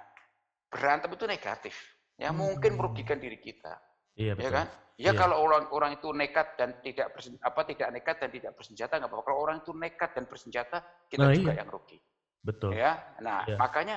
berantem 0.71 1.11
itu 1.11 1.27
negatif, 1.27 1.75
ya 2.15 2.31
hmm. 2.31 2.39
mungkin 2.39 2.79
merugikan 2.79 3.19
diri 3.19 3.43
kita. 3.43 3.75
Iya, 4.15 4.33
ya 4.33 4.35
betul. 4.39 4.47
Ya 4.47 4.51
kan? 4.55 4.67
Ya 5.01 5.11
iya. 5.11 5.19
kalau 5.19 5.37
orang-orang 5.43 5.99
itu 5.99 6.15
nekat 6.15 6.55
dan 6.55 6.79
tidak 6.85 7.17
bersen, 7.17 7.35
apa 7.43 7.61
tidak 7.67 7.89
nekat 7.91 8.17
dan 8.23 8.31
tidak 8.31 8.53
bersenjata 8.55 9.01
nggak 9.01 9.11
apa-apa. 9.11 9.25
Kalau 9.27 9.39
orang 9.41 9.57
itu 9.65 9.73
nekat 9.75 10.11
dan 10.15 10.25
bersenjata, 10.29 10.79
kita 11.11 11.27
nah, 11.27 11.35
juga 11.35 11.53
iya. 11.57 11.59
yang 11.65 11.69
rugi. 11.73 11.99
Betul. 12.39 12.71
Ya. 12.77 12.93
Nah, 13.19 13.43
iya. 13.49 13.57
makanya 13.59 13.97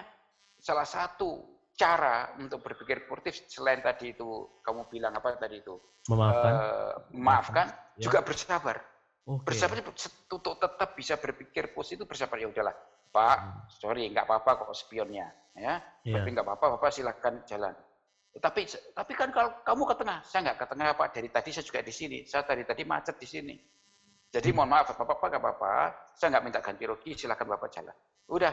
salah 0.58 0.88
satu 0.88 1.55
cara 1.75 2.32
untuk 2.39 2.63
berpikir 2.63 3.03
positif 3.03 3.51
selain 3.51 3.84
tadi 3.84 4.15
itu 4.15 4.60
kamu 4.63 4.88
bilang 4.88 5.12
apa 5.12 5.36
tadi 5.36 5.60
itu 5.60 5.75
memaafkan, 6.08 6.53
uh, 6.55 6.94
memaafkan 7.12 7.67
ya. 8.00 8.03
juga 8.08 8.20
bersabar. 8.24 8.79
Okay. 9.25 9.44
Bersabar 9.51 9.75
untuk 9.84 10.55
tetap 10.62 10.89
bisa 10.96 11.20
berpikir 11.20 11.75
positif 11.75 12.08
bersabar 12.08 12.38
ya 12.39 12.48
udahlah 12.48 12.75
Pak, 13.12 13.38
hmm. 13.39 13.60
sorry 13.72 14.08
nggak 14.12 14.27
apa-apa 14.27 14.67
kok 14.67 14.75
spionnya 14.75 15.27
ya, 15.55 15.79
yeah. 16.03 16.15
tapi 16.20 16.36
nggak 16.36 16.44
apa-apa, 16.44 16.75
bapak 16.75 16.91
silakan 16.91 17.44
jalan. 17.48 17.72
Tapi 18.36 18.67
tapi 18.91 19.13
kan 19.15 19.32
kalau 19.32 19.63
kamu 19.63 19.84
ke 19.88 19.96
tengah, 20.03 20.20
saya 20.27 20.39
nggak 20.51 20.58
ke 20.60 20.65
tengah 20.67 20.88
Pak. 21.00 21.08
Dari 21.15 21.29
tadi 21.32 21.50
saya 21.55 21.63
juga 21.63 21.79
di 21.79 21.94
sini, 21.96 22.27
saya 22.27 22.44
tadi 22.44 22.67
tadi 22.67 22.84
macet 22.84 23.15
di 23.15 23.27
sini. 23.27 23.55
Jadi 24.27 24.51
hmm. 24.51 24.55
mohon 24.60 24.70
maaf, 24.75 24.91
bapak-bapak 24.91 25.27
nggak 25.32 25.44
apa-apa, 25.44 25.74
saya 26.12 26.27
nggak 26.36 26.44
minta 26.44 26.60
ganti 26.60 26.84
rugi, 26.84 27.12
silakan 27.15 27.48
bapak 27.55 27.72
jalan. 27.72 27.96
Udah, 28.27 28.51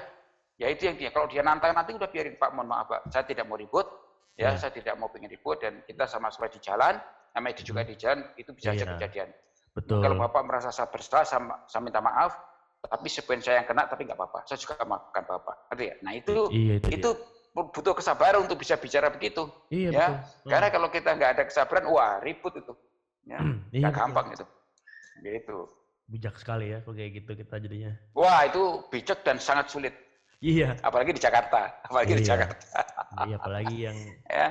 ya 0.56 0.66
itu 0.68 0.88
yang 0.88 0.96
dia. 0.96 1.10
Kalau 1.14 1.28
dia 1.28 1.40
nantang 1.44 1.72
nanti 1.72 1.92
udah 1.92 2.08
biarin 2.08 2.36
Pak, 2.36 2.50
mohon 2.52 2.68
maaf 2.68 2.88
Pak, 2.88 3.08
saya 3.12 3.24
tidak 3.24 3.48
mau 3.48 3.56
ribut, 3.56 3.86
ya, 4.36 4.52
ya. 4.52 4.60
saya 4.60 4.72
tidak 4.72 4.96
mau 4.96 5.08
pengen 5.12 5.32
ribut 5.32 5.60
dan 5.60 5.80
kita 5.84 6.04
sama-sama 6.08 6.48
di 6.48 6.60
jalan, 6.60 6.98
namanya 7.36 7.52
itu 7.56 7.72
juga 7.72 7.82
hmm. 7.84 7.90
di 7.90 7.94
jalan, 7.96 8.18
itu 8.36 8.50
bisa 8.52 8.70
ya. 8.76 8.84
kejadian. 8.96 9.28
Betul. 9.72 10.04
Kalau 10.04 10.16
bapak 10.20 10.42
merasa 10.44 10.68
saya 10.68 10.88
bersalah, 10.92 11.24
saya, 11.24 11.40
saya 11.64 11.80
minta 11.80 12.04
maaf, 12.04 12.36
tapi 12.84 13.08
sebenarnya 13.08 13.44
saya 13.44 13.56
yang 13.62 13.68
kena, 13.68 13.88
tapi 13.88 14.04
nggak 14.04 14.18
apa-apa. 14.18 14.44
Saya 14.44 14.58
juga 14.60 14.84
maafkan 14.84 15.24
bapak. 15.24 15.56
Ngerti 15.72 15.84
ya? 15.86 15.94
Nah 16.04 16.12
itu, 16.12 16.34
iya, 16.52 16.74
itu, 16.76 16.88
itu 16.92 17.10
butuh 17.52 17.94
kesabaran 17.96 18.44
untuk 18.44 18.60
bisa 18.60 18.76
bicara 18.76 19.08
begitu. 19.08 19.48
Iya, 19.72 19.90
ya. 19.92 20.06
Betul. 20.20 20.50
Karena 20.50 20.68
kalau 20.68 20.88
kita 20.92 21.10
nggak 21.16 21.30
ada 21.38 21.44
kesabaran, 21.48 21.84
wah 21.88 22.20
ribut 22.20 22.52
itu. 22.58 22.72
Ya, 23.22 23.38
iya, 23.70 23.88
gampang 23.94 24.34
itu. 24.34 24.44
Gitu. 25.22 25.58
Bijak 26.10 26.34
sekali 26.36 26.74
ya 26.74 26.82
kalau 26.82 26.98
kayak 26.98 27.22
gitu 27.22 27.30
kita 27.38 27.54
jadinya. 27.62 27.94
Wah 28.18 28.44
itu 28.44 28.82
bijak 28.90 29.22
dan 29.22 29.38
sangat 29.38 29.70
sulit. 29.70 29.94
Iya. 30.42 30.74
Apalagi 30.82 31.14
di 31.14 31.22
Jakarta, 31.22 31.70
apalagi 31.86 32.12
iya. 32.12 32.18
di 32.18 32.26
Jakarta. 32.26 32.66
Iya, 33.30 33.36
apalagi 33.38 33.76
yang 33.78 33.98
ya, 34.42 34.48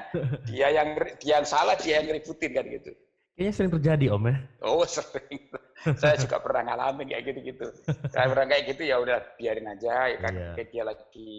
dia 0.47 0.67
yang 0.71 0.89
dia 1.19 1.33
yang 1.43 1.45
salah 1.45 1.75
dia 1.75 1.99
yang 1.99 2.15
ributin 2.15 2.55
kan 2.55 2.63
gitu. 2.63 2.95
Kayaknya 3.35 3.53
sering 3.57 3.71
terjadi 3.75 4.05
Om 4.15 4.25
ya. 4.27 4.37
Oh 4.63 4.83
sering. 4.87 5.39
Saya 5.97 6.13
juga 6.13 6.37
pernah 6.39 6.61
ngalamin 6.61 7.09
kayak 7.09 7.23
gitu-gitu. 7.25 7.67
Saya 8.13 8.29
pernah 8.29 8.45
kayak 8.53 8.63
gitu 8.69 8.85
ya 8.85 9.01
udah 9.01 9.17
biarin 9.33 9.65
aja 9.65 10.13
ya 10.13 10.17
kan. 10.21 10.33
Yeah. 10.35 10.53
Kayak 10.53 10.69
dia 10.69 10.83
lagi 10.85 11.31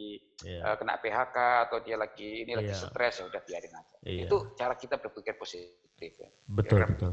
yeah. 0.43 0.63
uh, 0.67 0.77
kena 0.77 0.99
PHK 0.99 1.37
atau 1.71 1.79
dia 1.85 1.97
lagi 1.97 2.31
ini 2.43 2.53
lagi 2.59 2.75
yeah. 2.75 2.83
stres 2.91 3.23
ya 3.23 3.25
udah 3.31 3.41
biarin 3.47 3.73
aja. 3.73 3.97
Yeah. 4.03 4.27
Itu 4.27 4.37
cara 4.59 4.75
kita 4.75 4.99
berpikir 4.99 5.39
positif 5.39 6.13
ya. 6.19 6.31
Betul 6.51 6.83
ya, 6.83 6.87
betul. 6.91 7.13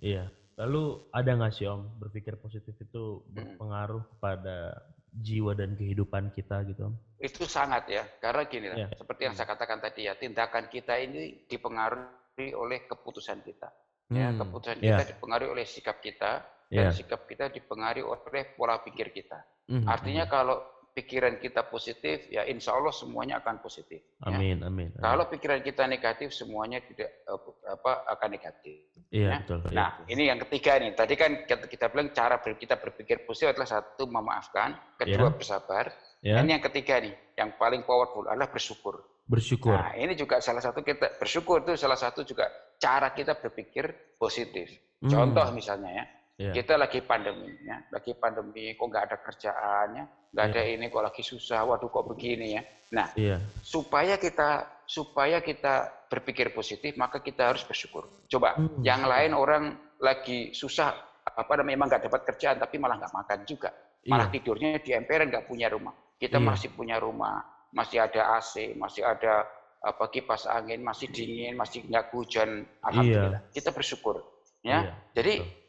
Iya. 0.00 0.24
Lalu 0.56 0.84
ada 1.12 1.30
nggak 1.36 1.52
sih 1.52 1.66
Om 1.68 2.00
berpikir 2.00 2.34
positif 2.40 2.74
itu 2.80 3.04
berpengaruh 3.28 4.04
hmm. 4.08 4.18
pada 4.24 4.72
jiwa 5.10 5.52
dan 5.58 5.74
kehidupan 5.74 6.30
kita 6.30 6.62
gitu? 6.70 6.94
Itu 7.18 7.44
sangat 7.44 7.90
ya. 7.90 8.02
Karena 8.22 8.46
gini 8.46 8.66
lah, 8.70 8.78
yeah. 8.86 8.90
seperti 8.94 9.22
yang 9.26 9.34
saya 9.34 9.50
katakan 9.50 9.82
tadi 9.82 10.06
ya, 10.06 10.14
tindakan 10.14 10.70
kita 10.70 10.96
ini 10.98 11.44
dipengaruhi 11.50 12.54
oleh 12.54 12.86
keputusan 12.86 13.42
kita. 13.42 13.68
Ya, 14.10 14.30
hmm, 14.30 14.38
keputusan 14.42 14.78
yeah. 14.82 14.98
kita 14.98 15.04
dipengaruhi 15.14 15.50
oleh 15.50 15.66
sikap 15.66 16.02
kita 16.02 16.42
dan 16.70 16.90
yeah. 16.90 16.94
sikap 16.94 17.26
kita 17.26 17.50
dipengaruhi 17.50 18.06
oleh 18.06 18.54
pola 18.54 18.82
pikir 18.82 19.10
kita. 19.14 19.38
Mm 19.70 19.82
-hmm. 19.82 19.86
Artinya 19.86 20.24
hmm. 20.26 20.32
kalau 20.32 20.56
pikiran 20.90 21.38
kita 21.38 21.66
positif, 21.70 22.26
ya 22.28 22.42
insya 22.44 22.74
Allah 22.74 22.90
semuanya 22.90 23.38
akan 23.40 23.62
positif. 23.62 24.02
Amin, 24.26 24.58
ya. 24.60 24.66
amin, 24.66 24.88
amin. 24.92 25.00
Kalau 25.00 25.24
pikiran 25.30 25.60
kita 25.62 25.86
negatif, 25.86 26.34
semuanya 26.34 26.82
tidak 26.82 27.22
apa 27.66 28.10
akan 28.18 28.28
negatif. 28.34 28.90
Iya, 29.10 29.26
ya. 29.26 29.38
betul. 29.42 29.58
Iya, 29.66 29.74
nah, 29.74 29.90
iya. 30.02 30.06
ini 30.14 30.22
yang 30.30 30.38
ketiga 30.46 30.72
nih. 30.82 30.90
Tadi 30.94 31.14
kan 31.14 31.30
kita 31.46 31.86
bilang 31.90 32.10
cara 32.14 32.38
kita 32.42 32.76
berpikir 32.78 33.22
positif 33.26 33.54
adalah 33.54 33.70
satu 33.70 34.06
memaafkan, 34.06 34.98
kedua 34.98 35.30
yeah. 35.30 35.34
bersabar. 35.34 35.84
Yeah. 36.20 36.42
Ini 36.44 36.60
yang 36.60 36.64
ketiga 36.68 37.00
nih, 37.00 37.14
yang 37.38 37.56
paling 37.56 37.82
powerful 37.88 38.28
adalah 38.28 38.52
bersyukur. 38.52 39.00
Bersyukur. 39.24 39.72
Nah, 39.72 39.94
ini 39.94 40.18
juga 40.18 40.42
salah 40.42 40.60
satu 40.60 40.82
kita 40.82 41.16
bersyukur 41.16 41.62
itu 41.62 41.78
salah 41.78 41.96
satu 41.96 42.26
juga 42.26 42.50
cara 42.82 43.14
kita 43.14 43.38
berpikir 43.38 44.18
positif. 44.18 44.68
Hmm. 45.00 45.08
Contoh 45.08 45.48
misalnya 45.54 45.90
ya, 45.96 46.04
yeah. 46.40 46.54
kita 46.56 46.80
lagi 46.80 47.04
pandemi 47.04 47.52
ya, 47.68 47.84
lagi 47.92 48.16
pandemi 48.16 48.72
kok 48.72 48.88
nggak 48.88 49.04
ada 49.12 49.16
kerjaannya, 49.20 50.04
nggak 50.32 50.46
yeah. 50.48 50.56
ada 50.56 50.62
ini 50.64 50.84
kok 50.88 51.04
lagi 51.04 51.20
susah, 51.20 51.60
waduh 51.68 51.92
kok 51.92 52.08
begini 52.08 52.56
ya. 52.56 52.62
Nah, 52.96 53.12
yeah. 53.14 53.38
supaya 53.60 54.16
kita 54.16 54.80
supaya 54.88 55.44
kita 55.44 56.08
berpikir 56.08 56.50
positif, 56.56 56.96
maka 56.96 57.20
kita 57.20 57.52
harus 57.52 57.62
bersyukur. 57.62 58.26
Coba, 58.26 58.56
hmm. 58.56 58.82
yang 58.82 59.04
lain 59.04 59.36
orang 59.36 59.78
lagi 60.00 60.50
susah, 60.56 60.96
apa 61.22 61.52
namanya, 61.60 61.76
memang 61.76 61.86
nggak 61.92 62.02
dapat 62.08 62.20
kerjaan, 62.34 62.56
tapi 62.58 62.80
malah 62.80 62.98
nggak 62.98 63.14
makan 63.14 63.38
juga. 63.44 63.70
Malah 64.08 64.32
yeah. 64.32 64.34
tidurnya 64.34 64.70
di 64.80 64.90
emperan 64.96 65.28
nggak 65.28 65.46
punya 65.46 65.68
rumah. 65.70 65.92
Kita 66.16 66.40
yeah. 66.40 66.48
masih 66.48 66.72
punya 66.72 66.96
rumah, 66.98 67.44
masih 67.70 68.00
ada 68.02 68.40
AC, 68.40 68.74
masih 68.74 69.04
ada 69.04 69.46
apa 69.80 70.12
kipas 70.12 70.44
angin, 70.44 70.84
masih 70.84 71.08
dingin, 71.08 71.54
masih 71.56 71.86
nggak 71.86 72.12
hujan. 72.12 72.66
Alhamdulillah. 72.84 73.44
Iya. 73.48 73.52
Kita 73.54 73.70
bersyukur. 73.72 74.20
Ya. 74.60 74.84
Iya, 74.84 74.92
Jadi 75.16 75.32
betul. 75.40 75.59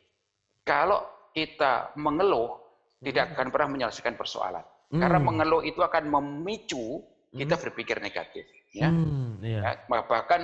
Kalau 0.65 1.03
kita 1.31 1.95
mengeluh 1.97 2.59
tidak 3.01 3.33
akan 3.33 3.49
pernah 3.49 3.69
menyelesaikan 3.73 4.15
persoalan. 4.15 4.63
Hmm. 4.91 5.01
Karena 5.01 5.19
mengeluh 5.23 5.63
itu 5.65 5.79
akan 5.81 6.11
memicu 6.11 7.01
kita 7.31 7.55
hmm. 7.55 7.63
berpikir 7.67 7.97
negatif. 8.03 8.45
Ya. 8.75 8.91
Hmm, 8.91 9.39
iya. 9.41 9.79
ya. 9.79 10.01
Bahkan 10.05 10.41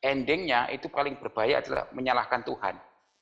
endingnya 0.00 0.70
itu 0.70 0.86
paling 0.88 1.18
berbahaya 1.18 1.60
adalah 1.60 1.90
menyalahkan 1.90 2.46
Tuhan. 2.46 2.74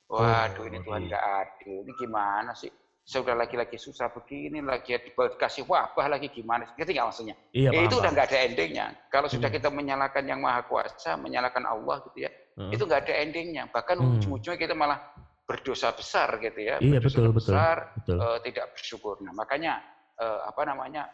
Waduh, 0.07 0.63
oh, 0.63 0.67
ini 0.71 0.79
Tuhan 0.87 1.01
iya. 1.03 1.09
nggak 1.11 1.25
adil. 1.43 1.77
Ini 1.83 1.93
gimana 1.99 2.53
sih? 2.55 2.71
saya 3.07 3.23
udah 3.23 3.47
lagi-lagi 3.47 3.79
susah 3.79 4.11
begini, 4.11 4.59
lagi 4.59 4.99
dikasih 4.99 5.63
wabah 5.71 6.11
lagi 6.11 6.27
gimana, 6.27 6.67
ngerti 6.75 6.91
nggak 6.91 7.07
maksudnya? 7.07 7.39
Iya, 7.55 7.71
ya, 7.71 7.81
itu 7.87 7.95
udah 8.03 8.11
nggak 8.11 8.27
ada 8.35 8.39
endingnya. 8.51 8.87
Kalau 9.15 9.31
sudah 9.31 9.47
hmm. 9.47 9.57
kita 9.63 9.69
menyalahkan 9.71 10.27
yang 10.27 10.43
maha 10.43 10.67
kuasa, 10.67 11.15
menyalahkan 11.15 11.63
Allah 11.71 12.03
gitu 12.11 12.27
ya, 12.27 12.31
hmm. 12.59 12.75
itu 12.75 12.83
nggak 12.83 13.07
ada 13.07 13.15
endingnya. 13.23 13.71
Bahkan 13.71 13.97
hmm. 14.03 14.11
ujung-ujungnya 14.19 14.59
kita 14.59 14.75
malah 14.75 14.99
berdosa 15.47 15.95
besar 15.95 16.43
gitu 16.43 16.59
ya, 16.59 16.77
iya, 16.83 16.99
berdosa 16.99 17.23
betul, 17.23 17.35
besar, 17.39 17.77
betul. 17.95 18.19
Uh, 18.19 18.39
tidak 18.43 18.67
bersyukur. 18.75 19.15
Nah 19.23 19.31
makanya 19.31 19.79
uh, 20.19 20.43
apa 20.51 20.67
namanya 20.67 21.07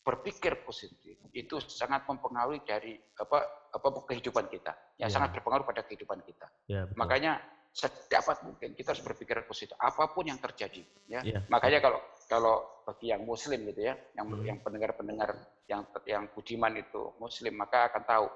berpikir 0.00 0.64
positif 0.64 1.20
itu 1.36 1.60
sangat 1.68 2.08
mempengaruhi 2.08 2.64
dari 2.64 2.96
apa 2.96 3.68
apa 3.68 3.86
kehidupan 4.08 4.48
kita, 4.48 4.72
yang 4.96 5.12
ya. 5.12 5.14
sangat 5.14 5.36
berpengaruh 5.36 5.68
pada 5.68 5.84
kehidupan 5.84 6.24
kita. 6.24 6.48
Ya, 6.64 6.88
Makanya 6.96 7.44
sedapat 7.78 8.42
mungkin 8.42 8.74
kita 8.74 8.90
harus 8.90 9.04
berpikir 9.06 9.44
positif 9.46 9.78
apa 9.78 10.10
pun 10.10 10.26
yang 10.26 10.40
terjadi 10.42 10.82
ya 11.06 11.20
yeah. 11.22 11.42
makanya 11.46 11.78
kalau 11.78 12.00
kalau 12.26 12.54
bagi 12.82 13.14
yang 13.14 13.22
muslim 13.22 13.62
gitu 13.70 13.86
ya 13.86 13.94
yang 14.18 14.26
hmm. 14.26 14.42
yang 14.42 14.58
pendengar-pendengar 14.64 15.30
yang 15.70 15.86
yang 16.08 16.26
budiman 16.32 16.74
itu 16.74 17.14
muslim 17.22 17.54
maka 17.54 17.92
akan 17.92 18.02
tahu 18.02 18.26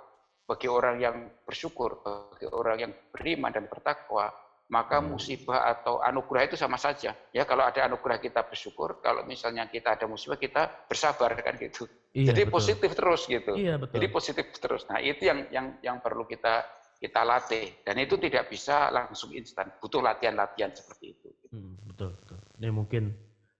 bagi 0.46 0.68
orang 0.70 0.96
yang 1.02 1.16
bersyukur 1.42 2.04
bagi 2.04 2.46
orang 2.54 2.76
yang 2.86 2.92
beriman 3.10 3.50
dan 3.50 3.66
bertakwa 3.66 4.30
maka 4.72 5.04
hmm. 5.04 5.12
musibah 5.12 5.68
atau 5.68 6.00
anugerah 6.00 6.48
itu 6.48 6.56
sama 6.56 6.80
saja. 6.80 7.12
Ya 7.36 7.44
kalau 7.44 7.68
ada 7.68 7.84
anugerah 7.84 8.16
kita 8.16 8.40
bersyukur 8.48 9.04
kalau 9.04 9.20
misalnya 9.28 9.68
kita 9.68 10.00
ada 10.00 10.08
musibah 10.08 10.40
kita 10.40 10.88
bersabar 10.88 11.36
kan 11.36 11.60
gitu. 11.60 11.84
Iya, 12.16 12.32
jadi 12.32 12.48
betul. 12.48 12.56
positif 12.56 12.90
terus 12.96 13.22
gitu. 13.28 13.52
Iya, 13.52 13.76
betul. 13.76 14.00
jadi 14.00 14.06
positif 14.08 14.46
terus. 14.56 14.88
Nah 14.88 14.96
itu 15.04 15.28
yang 15.28 15.44
yang 15.52 15.76
yang 15.84 15.96
perlu 16.00 16.24
kita 16.24 16.64
kita 16.96 17.20
latih. 17.20 17.84
Dan 17.84 18.00
itu 18.00 18.16
tidak 18.16 18.48
bisa 18.48 18.88
langsung 18.88 19.36
instan. 19.36 19.68
Butuh 19.76 20.00
latihan-latihan 20.00 20.72
seperti 20.72 21.20
itu. 21.20 21.28
Hmm, 21.52 21.76
betul 21.92 22.16
betul. 22.24 22.40
Ini 22.56 22.68
mungkin 22.72 23.12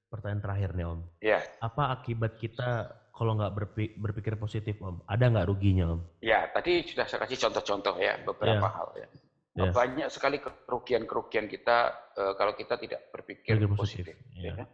pertanyaan 0.08 0.40
terakhir 0.40 0.70
nih 0.72 0.86
om. 0.88 1.00
Ya 1.20 1.44
apa 1.60 1.92
akibat 1.92 2.40
kita 2.40 2.88
kalau 3.12 3.36
nggak 3.36 3.52
berpikir 4.00 4.40
positif 4.40 4.80
om? 4.80 5.04
Ada 5.04 5.28
nggak 5.28 5.44
ruginya 5.44 5.92
om? 5.92 6.00
Ya 6.24 6.48
tadi 6.56 6.88
sudah 6.88 7.04
saya 7.04 7.20
kasih 7.28 7.36
contoh-contoh 7.36 8.00
ya 8.00 8.16
beberapa 8.24 8.64
ya. 8.64 8.72
hal 8.72 8.88
ya 8.96 9.08
Ya. 9.52 9.68
Banyak 9.68 10.08
sekali 10.08 10.40
kerugian-kerugian 10.40 11.44
kita 11.44 11.92
uh, 12.16 12.32
kalau 12.40 12.56
kita 12.56 12.80
tidak 12.80 13.12
berpikir 13.12 13.52
positif. 13.76 13.76
positif. 13.76 14.16
Ya. 14.32 14.56
Ya. 14.56 14.66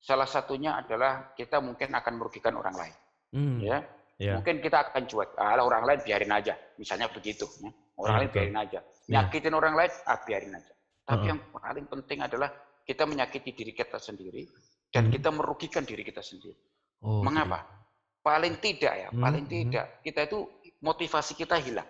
Salah 0.00 0.28
satunya 0.28 0.76
adalah 0.76 1.32
kita 1.32 1.60
mungkin 1.64 1.92
akan 1.92 2.12
merugikan 2.20 2.52
orang 2.60 2.76
lain. 2.76 2.96
Hmm. 3.32 3.58
Ya. 3.64 3.78
Ya. 4.20 4.36
Mungkin 4.36 4.60
kita 4.60 4.92
akan 4.92 5.08
cuek. 5.08 5.32
Ah, 5.40 5.56
orang 5.56 5.88
lain 5.88 6.00
biarin 6.04 6.28
aja. 6.28 6.52
Misalnya 6.76 7.08
begitu. 7.08 7.48
Ya. 7.64 7.72
Orang 7.96 8.12
ya, 8.12 8.18
lain 8.20 8.30
biarin 8.32 8.58
aja. 8.60 8.80
Ya. 9.08 9.24
Nyakitin 9.24 9.52
ya. 9.52 9.56
orang 9.56 9.74
lain, 9.80 9.92
ah 10.04 10.18
biarin 10.20 10.52
aja. 10.52 10.72
Tapi 11.08 11.16
uh 11.16 11.16
-huh. 11.16 11.30
yang 11.32 11.40
paling 11.56 11.86
penting 11.88 12.18
adalah 12.20 12.50
kita 12.84 13.04
menyakiti 13.08 13.50
diri 13.56 13.72
kita 13.72 13.96
sendiri 14.02 14.44
dan 14.90 15.08
hmm. 15.08 15.12
kita 15.14 15.30
merugikan 15.30 15.86
diri 15.86 16.02
kita 16.02 16.20
sendiri. 16.20 16.58
Oh, 17.06 17.22
Mengapa? 17.22 17.62
Okay. 17.62 17.78
Paling 18.20 18.54
tidak 18.60 18.94
ya, 18.98 19.08
hmm. 19.08 19.22
paling 19.22 19.44
hmm. 19.46 19.54
tidak 19.54 19.86
kita 20.04 20.20
itu 20.28 20.38
motivasi 20.82 21.32
kita 21.38 21.56
hilang. 21.62 21.88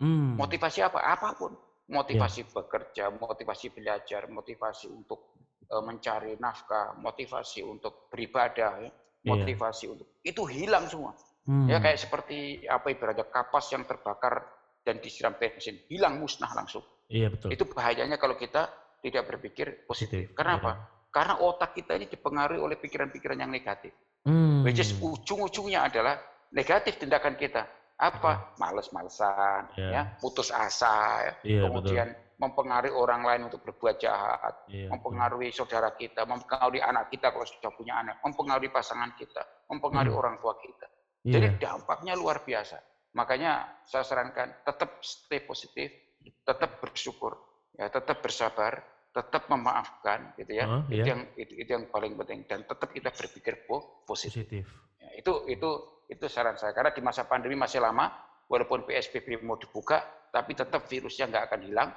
Hmm. 0.00 0.34
Motivasi 0.38 0.82
apa? 0.82 1.00
Apa 1.02 1.38
pun. 1.38 1.54
Motivasi 1.84 2.48
yeah. 2.48 2.52
bekerja, 2.56 3.04
motivasi 3.12 3.66
belajar, 3.76 4.24
motivasi 4.32 4.88
untuk 4.88 5.36
uh, 5.68 5.84
mencari 5.84 6.34
nafkah, 6.40 6.96
motivasi 6.96 7.60
untuk 7.60 8.08
beribadah, 8.08 8.80
ya. 8.80 8.88
Iya. 8.88 8.92
motivasi 9.24 9.84
yeah. 9.84 9.92
untuk 9.92 10.08
itu 10.24 10.42
hilang 10.48 10.84
semua. 10.88 11.12
Ya, 11.12 11.52
hmm. 11.52 11.66
Ya 11.68 11.78
kayak 11.84 11.98
seperti 12.00 12.38
apa 12.64 12.86
ibaratnya 12.88 13.28
kapas 13.28 13.68
yang 13.76 13.84
terbakar 13.84 14.48
dan 14.80 15.00
disiram 15.00 15.36
bensin, 15.36 15.84
hilang 15.92 16.16
musnah 16.16 16.52
langsung. 16.56 16.84
Iya 17.12 17.28
betul. 17.32 17.52
Itu 17.52 17.68
bahayanya 17.68 18.16
kalau 18.16 18.36
kita 18.36 18.68
tidak 19.04 19.28
berpikir 19.28 19.84
positif. 19.84 20.32
positif. 20.32 20.36
Karena 20.36 20.56
iya. 20.56 20.62
apa? 20.64 20.72
Karena 21.12 21.34
otak 21.44 21.76
kita 21.76 21.94
ini 22.00 22.08
dipengaruhi 22.08 22.58
oleh 22.58 22.76
pikiran-pikiran 22.80 23.38
yang 23.38 23.52
negatif. 23.52 23.92
Hmm. 24.24 24.64
Which 24.64 24.80
is 24.80 24.96
ujung-ujungnya 24.96 25.84
adalah 25.84 26.16
negatif 26.50 26.96
tindakan 26.96 27.36
kita. 27.36 27.68
Apa? 27.94 28.58
Males-malesan, 28.58 29.70
yeah. 29.78 29.90
ya, 29.90 30.02
putus 30.18 30.50
asa, 30.50 31.30
ya. 31.30 31.32
Yeah, 31.46 31.62
kemudian 31.70 32.10
betul. 32.10 32.42
mempengaruhi 32.42 32.90
orang 32.90 33.22
lain 33.22 33.40
untuk 33.46 33.62
berbuat 33.62 34.02
jahat, 34.02 34.66
yeah, 34.66 34.90
mempengaruhi 34.90 35.54
betul. 35.54 35.62
saudara 35.62 35.94
kita, 35.94 36.26
mempengaruhi 36.26 36.82
anak 36.82 37.14
kita 37.14 37.30
kalau 37.30 37.46
sudah 37.46 37.70
punya 37.70 37.94
anak, 38.02 38.18
mempengaruhi 38.26 38.74
pasangan 38.74 39.14
kita, 39.14 39.42
mempengaruhi 39.70 40.10
hmm. 40.10 40.22
orang 40.26 40.36
tua 40.42 40.58
kita. 40.58 40.86
Yeah. 41.22 41.32
Jadi 41.38 41.46
dampaknya 41.62 42.12
luar 42.18 42.42
biasa. 42.42 42.82
Makanya 43.14 43.86
saya 43.86 44.02
sarankan 44.02 44.66
tetap 44.66 44.98
stay 44.98 45.46
positif, 45.46 46.18
tetap 46.42 46.82
bersyukur, 46.82 47.38
ya 47.78 47.86
tetap 47.86 48.18
bersabar, 48.26 48.82
tetap 49.14 49.46
memaafkan, 49.46 50.34
gitu 50.34 50.50
ya. 50.50 50.66
Uh, 50.66 50.82
itu 50.90 50.98
yeah. 50.98 51.14
yang 51.14 51.22
itu, 51.38 51.52
itu 51.62 51.70
yang 51.70 51.86
paling 51.94 52.18
penting 52.18 52.42
dan 52.50 52.66
tetap 52.66 52.90
kita 52.90 53.14
berpikir 53.14 53.54
positif. 53.70 54.02
positif. 54.02 54.66
Ya, 54.98 55.14
itu 55.14 55.32
itu 55.46 55.93
itu 56.08 56.26
saran 56.28 56.56
saya 56.60 56.76
karena 56.76 56.92
di 56.92 57.00
masa 57.00 57.24
pandemi 57.24 57.56
masih 57.56 57.80
lama, 57.80 58.10
walaupun 58.48 58.84
PSBB 58.84 59.40
mau 59.44 59.56
dibuka, 59.56 60.28
tapi 60.28 60.52
tetap 60.52 60.84
virusnya 60.88 61.30
nggak 61.30 61.44
akan 61.50 61.60
hilang. 61.64 61.90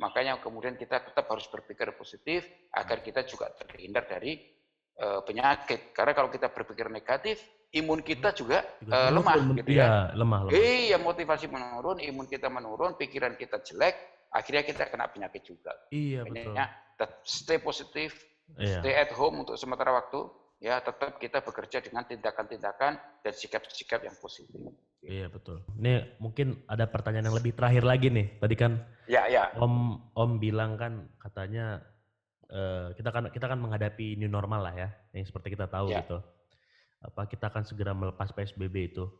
Makanya 0.00 0.40
kemudian 0.40 0.74
kita 0.80 1.04
tetap 1.04 1.28
harus 1.28 1.44
berpikir 1.52 1.92
positif 1.92 2.48
agar 2.72 3.04
kita 3.04 3.28
juga 3.28 3.52
terhindar 3.52 4.08
dari 4.08 4.40
uh, 5.04 5.20
penyakit. 5.20 5.92
Karena 5.92 6.16
kalau 6.16 6.32
kita 6.32 6.48
berpikir 6.48 6.88
negatif, 6.88 7.44
imun 7.76 8.00
kita 8.00 8.32
juga, 8.32 8.64
juga 8.80 8.92
uh, 8.92 9.10
lemah, 9.12 9.34
gitu 9.60 9.70
ya. 9.72 9.84
ya. 9.84 9.88
lemah, 10.16 10.40
lemah. 10.48 10.52
Iya, 10.56 10.96
motivasi 10.96 11.46
menurun, 11.52 12.00
imun 12.00 12.24
kita 12.24 12.48
menurun, 12.48 12.96
pikiran 12.96 13.36
kita 13.36 13.60
jelek, 13.60 14.28
akhirnya 14.32 14.64
kita 14.64 14.88
kena 14.88 15.12
penyakit 15.12 15.44
juga. 15.44 15.76
Iya 15.92 16.24
betul. 16.24 16.56
stay 17.26 17.58
positif, 17.58 18.14
iya. 18.56 18.78
stay 18.80 18.94
at 18.94 19.10
home 19.12 19.44
untuk 19.44 19.58
sementara 19.60 19.92
waktu, 19.92 20.22
ya 20.62 20.78
tetap 20.78 21.18
kita 21.18 21.42
bekerja 21.42 21.82
dengan 21.82 22.06
tindakan-tindakan 22.06 22.92
dan 23.26 23.32
sikap-sikap 23.34 24.06
yang 24.06 24.14
positif. 24.22 24.62
Iya 25.02 25.26
betul. 25.26 25.66
Ini 25.74 26.22
mungkin 26.22 26.62
ada 26.70 26.86
pertanyaan 26.86 27.26
yang 27.26 27.36
lebih 27.42 27.58
terakhir 27.58 27.82
lagi 27.82 28.06
nih. 28.14 28.38
Tadi 28.38 28.54
kan 28.54 28.78
ya, 29.10 29.26
ya. 29.26 29.50
Om 29.58 30.14
Om 30.14 30.30
bilang 30.38 30.78
kan 30.78 31.10
katanya 31.18 31.82
uh, 32.46 32.94
kita 32.94 33.10
kan 33.10 33.26
kita 33.34 33.50
kan 33.50 33.58
menghadapi 33.58 34.14
new 34.14 34.30
normal 34.30 34.62
lah 34.62 34.74
ya, 34.78 34.88
yang 35.10 35.26
seperti 35.26 35.58
kita 35.58 35.66
tahu 35.66 35.90
ya. 35.90 36.06
gitu. 36.06 36.22
Apa 37.02 37.26
kita 37.26 37.50
akan 37.50 37.66
segera 37.66 37.90
melepas 37.90 38.30
PSBB 38.30 38.94
itu. 38.94 39.10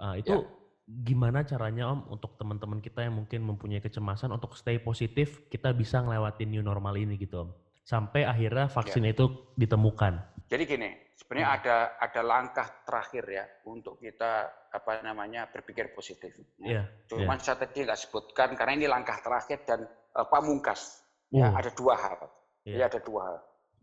Uh, 0.00 0.16
itu 0.16 0.32
ya 0.32 0.40
gimana 0.82 1.46
caranya 1.46 1.94
Om 1.94 2.10
untuk 2.10 2.34
teman-teman 2.36 2.82
kita 2.82 3.06
yang 3.06 3.14
mungkin 3.14 3.46
mempunyai 3.46 3.78
kecemasan 3.78 4.34
untuk 4.34 4.58
stay 4.58 4.82
positif 4.82 5.46
kita 5.46 5.70
bisa 5.70 6.02
ngelewatin 6.02 6.50
new 6.50 6.60
normal 6.60 6.98
ini 6.98 7.14
gitu 7.14 7.46
Om 7.46 7.50
sampai 7.82 8.22
akhirnya 8.22 8.70
vaksin 8.70 9.06
ya. 9.06 9.14
itu 9.14 9.30
ditemukan. 9.58 10.22
Jadi 10.52 10.68
gini, 10.68 10.92
sebenarnya 11.16 11.48
hmm. 11.48 11.58
ada 11.64 11.76
ada 11.96 12.20
langkah 12.20 12.68
terakhir 12.84 13.24
ya 13.24 13.44
untuk 13.64 13.96
kita 13.96 14.52
apa 14.68 15.00
namanya 15.00 15.48
berpikir 15.48 15.96
positif. 15.96 16.28
Ya. 16.60 16.84
Cuman 17.08 17.40
ya. 17.40 17.56
saya 17.56 17.56
tadi 17.64 17.88
nggak 17.88 17.96
sebutkan 17.96 18.52
karena 18.52 18.76
ini 18.76 18.84
langkah 18.84 19.16
terakhir 19.24 19.64
dan 19.64 19.88
uh, 20.12 20.28
pamungkas. 20.28 21.00
Ya, 21.32 21.48
oh. 21.48 21.56
Ya 21.56 21.56
ada 21.56 21.70
dua 21.72 21.94
hal. 21.96 22.20
Ya. 22.68 22.76
ya 22.76 22.84
ada 22.92 23.00
dua 23.00 23.20
hal. 23.24 23.36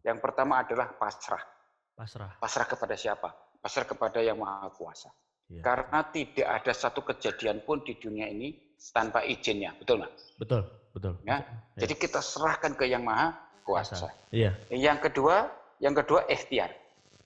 Yang 0.06 0.18
pertama 0.22 0.62
adalah 0.62 0.94
pasrah. 0.94 1.42
Pasrah. 1.98 2.38
Pasrah 2.38 2.68
kepada 2.70 2.94
siapa? 2.94 3.34
Pasrah 3.58 3.90
kepada 3.90 4.22
yang 4.22 4.38
maha 4.38 4.70
kuasa. 4.70 5.10
Ya. 5.50 5.66
Karena 5.66 6.06
tidak 6.14 6.46
ada 6.54 6.74
satu 6.78 7.02
kejadian 7.02 7.66
pun 7.66 7.82
di 7.82 7.98
dunia 7.98 8.30
ini 8.30 8.78
tanpa 8.94 9.26
izinnya, 9.26 9.74
betul 9.74 10.06
nggak? 10.06 10.14
Betul, 10.38 10.62
betul. 10.94 11.18
Ya? 11.26 11.42
ya. 11.42 11.82
Jadi 11.82 11.98
kita 11.98 12.22
serahkan 12.22 12.78
ke 12.78 12.86
yang 12.86 13.02
maha 13.02 13.34
kuasa. 13.66 14.14
Iya. 14.30 14.54
Yang 14.70 15.10
kedua, 15.10 15.50
yang 15.80 15.96
kedua 15.96 16.28
ikhtiar, 16.28 16.72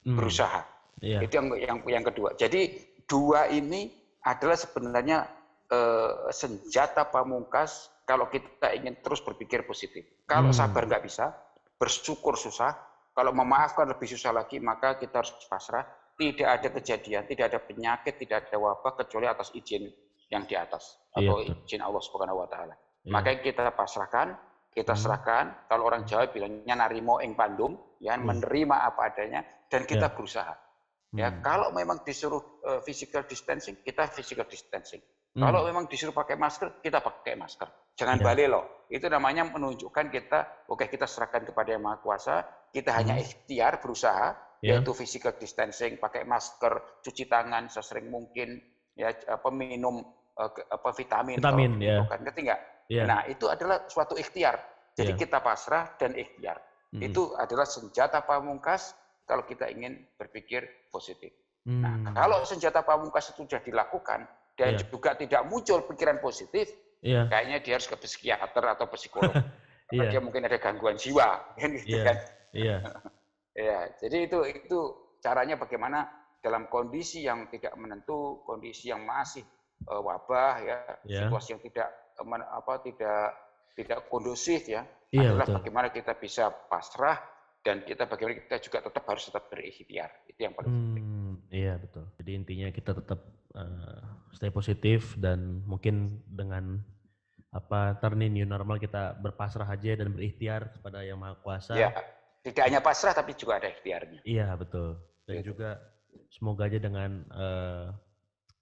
hmm. 0.05 0.15
berusaha. 0.17 0.61
Iya. 1.03 1.25
Itu 1.25 1.33
yang 1.41 1.47
yang 1.57 1.77
yang 1.85 2.03
kedua. 2.05 2.37
Jadi 2.37 2.79
dua 3.09 3.49
ini 3.51 3.91
adalah 4.23 4.55
sebenarnya 4.55 5.27
eh, 5.67 6.31
senjata 6.31 7.09
pamungkas 7.09 7.91
kalau 8.07 8.31
kita 8.31 8.71
ingin 8.77 8.99
terus 9.03 9.19
berpikir 9.25 9.67
positif. 9.67 10.05
Kalau 10.29 10.53
hmm. 10.53 10.57
sabar 10.57 10.87
nggak 10.87 11.03
bisa, 11.03 11.33
bersyukur 11.75 12.39
susah. 12.39 12.71
Kalau 13.13 13.29
memaafkan 13.29 13.85
lebih 13.85 14.09
susah 14.09 14.33
lagi, 14.33 14.57
maka 14.57 14.97
kita 14.97 15.21
harus 15.21 15.37
pasrah 15.45 15.85
tidak 16.17 16.49
ada 16.49 16.67
kejadian, 16.69 17.23
tidak 17.25 17.45
ada 17.53 17.59
penyakit, 17.61 18.13
tidak 18.21 18.49
ada 18.49 18.57
wabah 18.61 18.93
kecuali 19.01 19.25
atas 19.25 19.49
izin 19.53 19.89
yang 20.29 20.45
di 20.45 20.57
atas 20.57 20.97
atau 21.13 21.41
iya, 21.41 21.53
izin 21.65 21.81
Allah 21.81 22.01
Subhanahu 22.01 22.41
wa 22.41 22.47
taala. 22.49 22.73
Iya. 23.05 23.13
Makanya 23.13 23.39
kita 23.41 23.61
pasrahkan, 23.73 24.37
kita 24.73 24.97
hmm. 24.97 25.01
serahkan, 25.01 25.45
kalau 25.69 25.85
orang 25.87 26.03
Jawa 26.03 26.33
bilangnya 26.33 26.73
narimo 26.73 27.21
ing 27.21 27.37
pandum, 27.37 27.77
ya 28.01 28.17
hmm. 28.17 28.25
menerima 28.25 28.75
apa 28.89 29.01
adanya 29.13 29.41
dan 29.69 29.85
kita 29.85 30.09
yeah. 30.09 30.15
berusaha. 30.17 30.53
Ya, 31.13 31.29
hmm. 31.29 31.45
kalau 31.45 31.69
memang 31.69 32.01
disuruh 32.01 32.41
uh, 32.65 32.81
physical 32.81 33.23
distancing, 33.29 33.85
kita 33.85 34.09
physical 34.09 34.49
distancing. 34.49 34.99
Hmm. 35.33 35.49
Kalau 35.49 35.65
memang 35.65 35.85
disuruh 35.85 36.13
pakai 36.13 36.37
masker, 36.37 36.81
kita 36.81 37.01
pakai 37.05 37.37
masker. 37.37 37.93
Jangan 37.93 38.17
yeah. 38.17 38.25
balik 38.25 38.47
loh. 38.49 38.65
Itu 38.89 39.05
namanya 39.09 39.45
menunjukkan 39.45 40.09
kita, 40.09 40.69
oke 40.69 40.81
okay, 40.81 40.87
kita 40.89 41.05
serahkan 41.05 41.45
kepada 41.45 41.77
Yang 41.77 41.83
Maha 41.85 41.97
Kuasa, 42.01 42.35
kita 42.73 42.89
hmm. 42.93 42.97
hanya 42.97 43.15
ikhtiar 43.21 43.77
berusaha, 43.77 44.57
yeah. 44.65 44.81
yaitu 44.81 44.91
physical 44.97 45.37
distancing, 45.37 46.01
pakai 46.01 46.25
masker, 46.25 47.01
cuci 47.05 47.29
tangan 47.29 47.69
sesering 47.69 48.09
mungkin, 48.09 48.57
ya 48.97 49.13
apa 49.13 49.49
minum 49.53 50.01
uh, 50.37 50.51
apa 50.69 50.89
vitamin, 50.97 51.37
vitamin 51.37 51.71
toh, 51.77 51.81
ya. 51.81 51.97
gitu 52.01 52.03
kan, 52.09 52.19
ngerti 52.25 52.41
nggak? 52.49 52.61
Yeah. 52.91 53.07
Nah 53.07 53.27
itu 53.27 53.47
adalah 53.47 53.87
suatu 53.87 54.15
ikhtiar. 54.15 54.59
Jadi 54.93 55.15
yeah. 55.15 55.21
kita 55.21 55.37
pasrah 55.41 55.95
dan 55.97 56.13
ikhtiar. 56.13 56.61
Mm. 56.93 57.09
Itu 57.09 57.33
adalah 57.33 57.65
senjata 57.65 58.21
pamungkas 58.21 58.93
kalau 59.25 59.47
kita 59.47 59.71
ingin 59.71 60.05
berpikir 60.19 60.89
positif. 60.93 61.33
Mm. 61.65 61.81
Nah 61.81 62.13
kalau 62.13 62.43
senjata 62.45 62.85
pamungkas 62.85 63.33
itu 63.33 63.47
sudah 63.47 63.63
dilakukan 63.63 64.27
dan 64.53 64.77
yeah. 64.77 64.85
juga 64.85 65.17
tidak 65.17 65.41
muncul 65.49 65.81
pikiran 65.89 66.21
positif, 66.21 66.69
yeah. 67.01 67.25
kayaknya 67.25 67.57
dia 67.65 67.73
harus 67.81 67.89
ke 67.89 67.97
psikiater 67.97 68.63
atau 68.63 68.85
psikolog. 68.93 69.33
yeah. 69.93 70.09
dia 70.09 70.19
mungkin 70.21 70.45
ada 70.45 70.57
gangguan 70.61 70.97
jiwa, 70.97 71.41
kan 71.59 71.69
gitu 71.73 71.97
yeah. 71.97 72.05
kan? 72.05 72.17
Iya. 72.53 72.77
Ya, 73.53 73.85
jadi 74.01 74.25
itu 74.25 74.41
itu 74.49 74.79
caranya 75.21 75.61
bagaimana 75.61 76.09
dalam 76.41 76.65
kondisi 76.73 77.21
yang 77.21 77.45
tidak 77.53 77.77
menentu, 77.77 78.41
kondisi 78.49 78.89
yang 78.89 79.05
masih 79.05 79.45
uh, 79.85 80.01
wabah 80.01 80.57
ya, 80.57 80.77
yeah. 81.05 81.29
situasi 81.29 81.53
yang 81.53 81.61
tidak 81.61 81.93
apa 82.19 82.73
tidak 82.85 83.33
tidak 83.73 83.99
kondusif 84.09 84.69
ya, 84.69 84.85
yeah, 85.09 85.33
adalah 85.33 85.49
betul. 85.49 85.57
bagaimana 85.61 85.87
kita 85.89 86.13
bisa 86.17 86.49
pasrah 86.49 87.17
dan 87.63 87.81
kita 87.81 88.05
bagaimana 88.05 88.37
kita 88.43 88.57
juga 88.61 88.85
tetap 88.85 89.03
harus 89.07 89.23
tetap 89.25 89.43
berikhtiar. 89.49 90.09
Itu 90.29 90.39
yang 90.43 90.53
paling 90.53 90.69
hmm, 90.69 90.83
penting. 90.83 91.05
Iya, 91.49 91.73
betul. 91.79 92.05
Jadi 92.21 92.31
intinya 92.35 92.67
kita 92.69 92.91
tetap 92.93 93.19
uh, 93.55 94.01
stay 94.35 94.51
positif 94.53 95.15
dan 95.17 95.63
mungkin 95.65 96.21
dengan 96.27 96.83
apa 97.53 98.01
turning 98.01 98.33
new 98.33 98.49
normal 98.49 98.81
kita 98.81 99.13
berpasrah 99.21 99.69
aja 99.69 99.93
dan 99.93 100.09
berikhtiar 100.13 100.73
kepada 100.73 101.05
yang 101.05 101.21
maha 101.21 101.37
kuasa. 101.41 101.73
Ya 101.77 101.93
tidak 102.43 102.63
hanya 102.67 102.83
pasrah 102.83 103.15
tapi 103.15 103.31
juga 103.39 103.63
ada 103.63 103.71
ikhtiarnya. 103.71 104.19
Iya 104.27 104.51
betul. 104.59 104.99
Dan 105.23 105.39
gitu. 105.39 105.55
juga 105.55 105.79
semoga 106.27 106.67
aja 106.67 106.75
dengan 106.75 107.23
uh, 107.31 107.87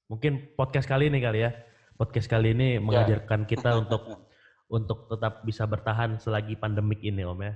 mungkin 0.05 0.53
podcast 0.53 0.85
kali 0.85 1.09
ini 1.09 1.17
kali 1.17 1.41
ya, 1.41 1.51
podcast 1.95 2.27
kali 2.27 2.53
ini 2.55 2.77
ya. 2.77 2.79
mengajarkan 2.83 3.47
kita 3.47 3.75
untuk 3.81 4.27
untuk 4.71 5.11
tetap 5.11 5.43
bisa 5.43 5.67
bertahan 5.67 6.15
selagi 6.15 6.55
pandemik 6.55 7.03
ini 7.03 7.27
Om 7.27 7.41
ya. 7.43 7.53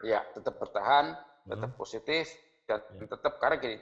Iya, 0.00 0.20
tetap 0.32 0.56
bertahan, 0.56 1.12
tetap 1.44 1.70
hmm. 1.74 1.78
positif 1.78 2.30
dan 2.64 2.80
ya. 2.96 3.10
tetap 3.10 3.42
karena 3.42 3.56
gini, 3.58 3.76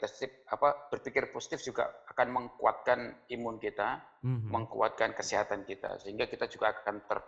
apa 0.48 0.68
berpikir 0.88 1.28
positif 1.28 1.61
juga 1.61 1.92
akan 2.09 2.26
menguatkan 2.33 3.28
imun 3.28 3.61
kita, 3.61 4.00
hmm. 4.24 4.48
menguatkan 4.48 5.12
kesehatan 5.12 5.68
kita 5.68 6.00
sehingga 6.00 6.24
kita 6.24 6.48
juga 6.48 6.72
akan 6.72 7.04
ter, 7.04 7.18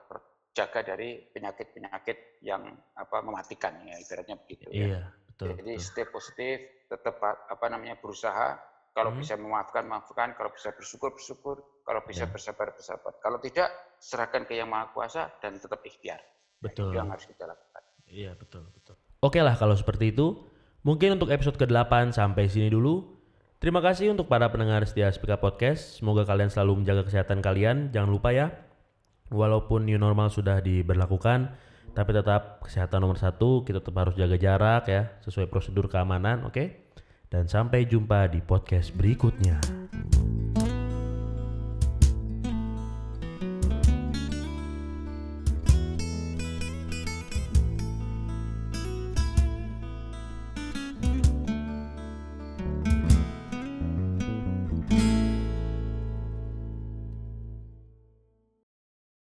jaga 0.50 0.80
dari 0.82 1.20
penyakit-penyakit 1.30 2.42
yang 2.42 2.74
apa 2.98 3.22
mematikan 3.22 3.86
ya 3.86 3.94
ibaratnya 4.02 4.36
begitu 4.40 4.66
ya. 4.68 4.74
iya, 4.74 4.88
ya. 4.88 5.02
Betul, 5.30 5.56
Jadi 5.56 5.72
betul. 5.72 5.86
stay 5.88 6.06
positif, 6.10 6.56
tetap 6.84 7.16
apa 7.24 7.66
namanya 7.72 7.96
berusaha. 7.96 8.60
Kalau 8.90 9.14
hmm. 9.14 9.22
bisa 9.22 9.38
memaafkan 9.38 9.86
maafkan, 9.86 10.34
kalau 10.34 10.50
bisa 10.50 10.74
bersyukur 10.74 11.14
bersyukur, 11.14 11.56
kalau 11.86 12.02
bisa 12.02 12.26
ya. 12.26 12.30
bersabar 12.30 12.74
bersabar. 12.74 13.12
Kalau 13.22 13.38
tidak 13.38 13.68
serahkan 14.02 14.42
ke 14.44 14.58
yang 14.58 14.66
maha 14.66 14.90
kuasa 14.90 15.30
dan 15.38 15.56
tetap 15.62 15.78
ikhtiar. 15.86 16.18
Betul. 16.58 16.90
Itu 16.90 16.98
yang 16.98 17.08
harus 17.08 17.24
kita 17.24 17.46
lakukan. 17.46 17.82
Iya 18.10 18.34
betul 18.34 18.66
betul. 18.74 18.98
Oke 19.22 19.38
lah 19.40 19.54
kalau 19.54 19.78
seperti 19.78 20.10
itu. 20.10 20.50
Mungkin 20.80 21.20
untuk 21.20 21.28
episode 21.28 21.60
ke-8 21.60 22.16
sampai 22.16 22.48
sini 22.48 22.72
dulu. 22.72 23.20
Terima 23.60 23.84
kasih 23.84 24.16
untuk 24.16 24.32
para 24.32 24.48
pendengar 24.48 24.80
setia 24.88 25.12
Spika 25.12 25.36
Podcast. 25.36 26.00
Semoga 26.00 26.24
kalian 26.24 26.48
selalu 26.48 26.80
menjaga 26.80 27.04
kesehatan 27.04 27.44
kalian. 27.44 27.92
Jangan 27.92 28.08
lupa 28.08 28.32
ya, 28.32 28.48
walaupun 29.28 29.84
new 29.84 30.00
normal 30.00 30.32
sudah 30.32 30.64
diberlakukan, 30.64 31.52
tapi 31.92 32.10
tetap 32.16 32.64
kesehatan 32.64 33.04
nomor 33.04 33.20
satu, 33.20 33.60
kita 33.68 33.84
tetap 33.84 34.00
harus 34.00 34.16
jaga 34.16 34.40
jarak 34.40 34.88
ya, 34.88 35.12
sesuai 35.20 35.52
prosedur 35.52 35.92
keamanan, 35.92 36.48
oke? 36.48 36.56
Okay? 36.56 36.88
Dan 37.30 37.46
sampai 37.46 37.86
jumpa 37.86 38.26
di 38.26 38.42
podcast 38.42 38.90
berikutnya. 38.90 39.62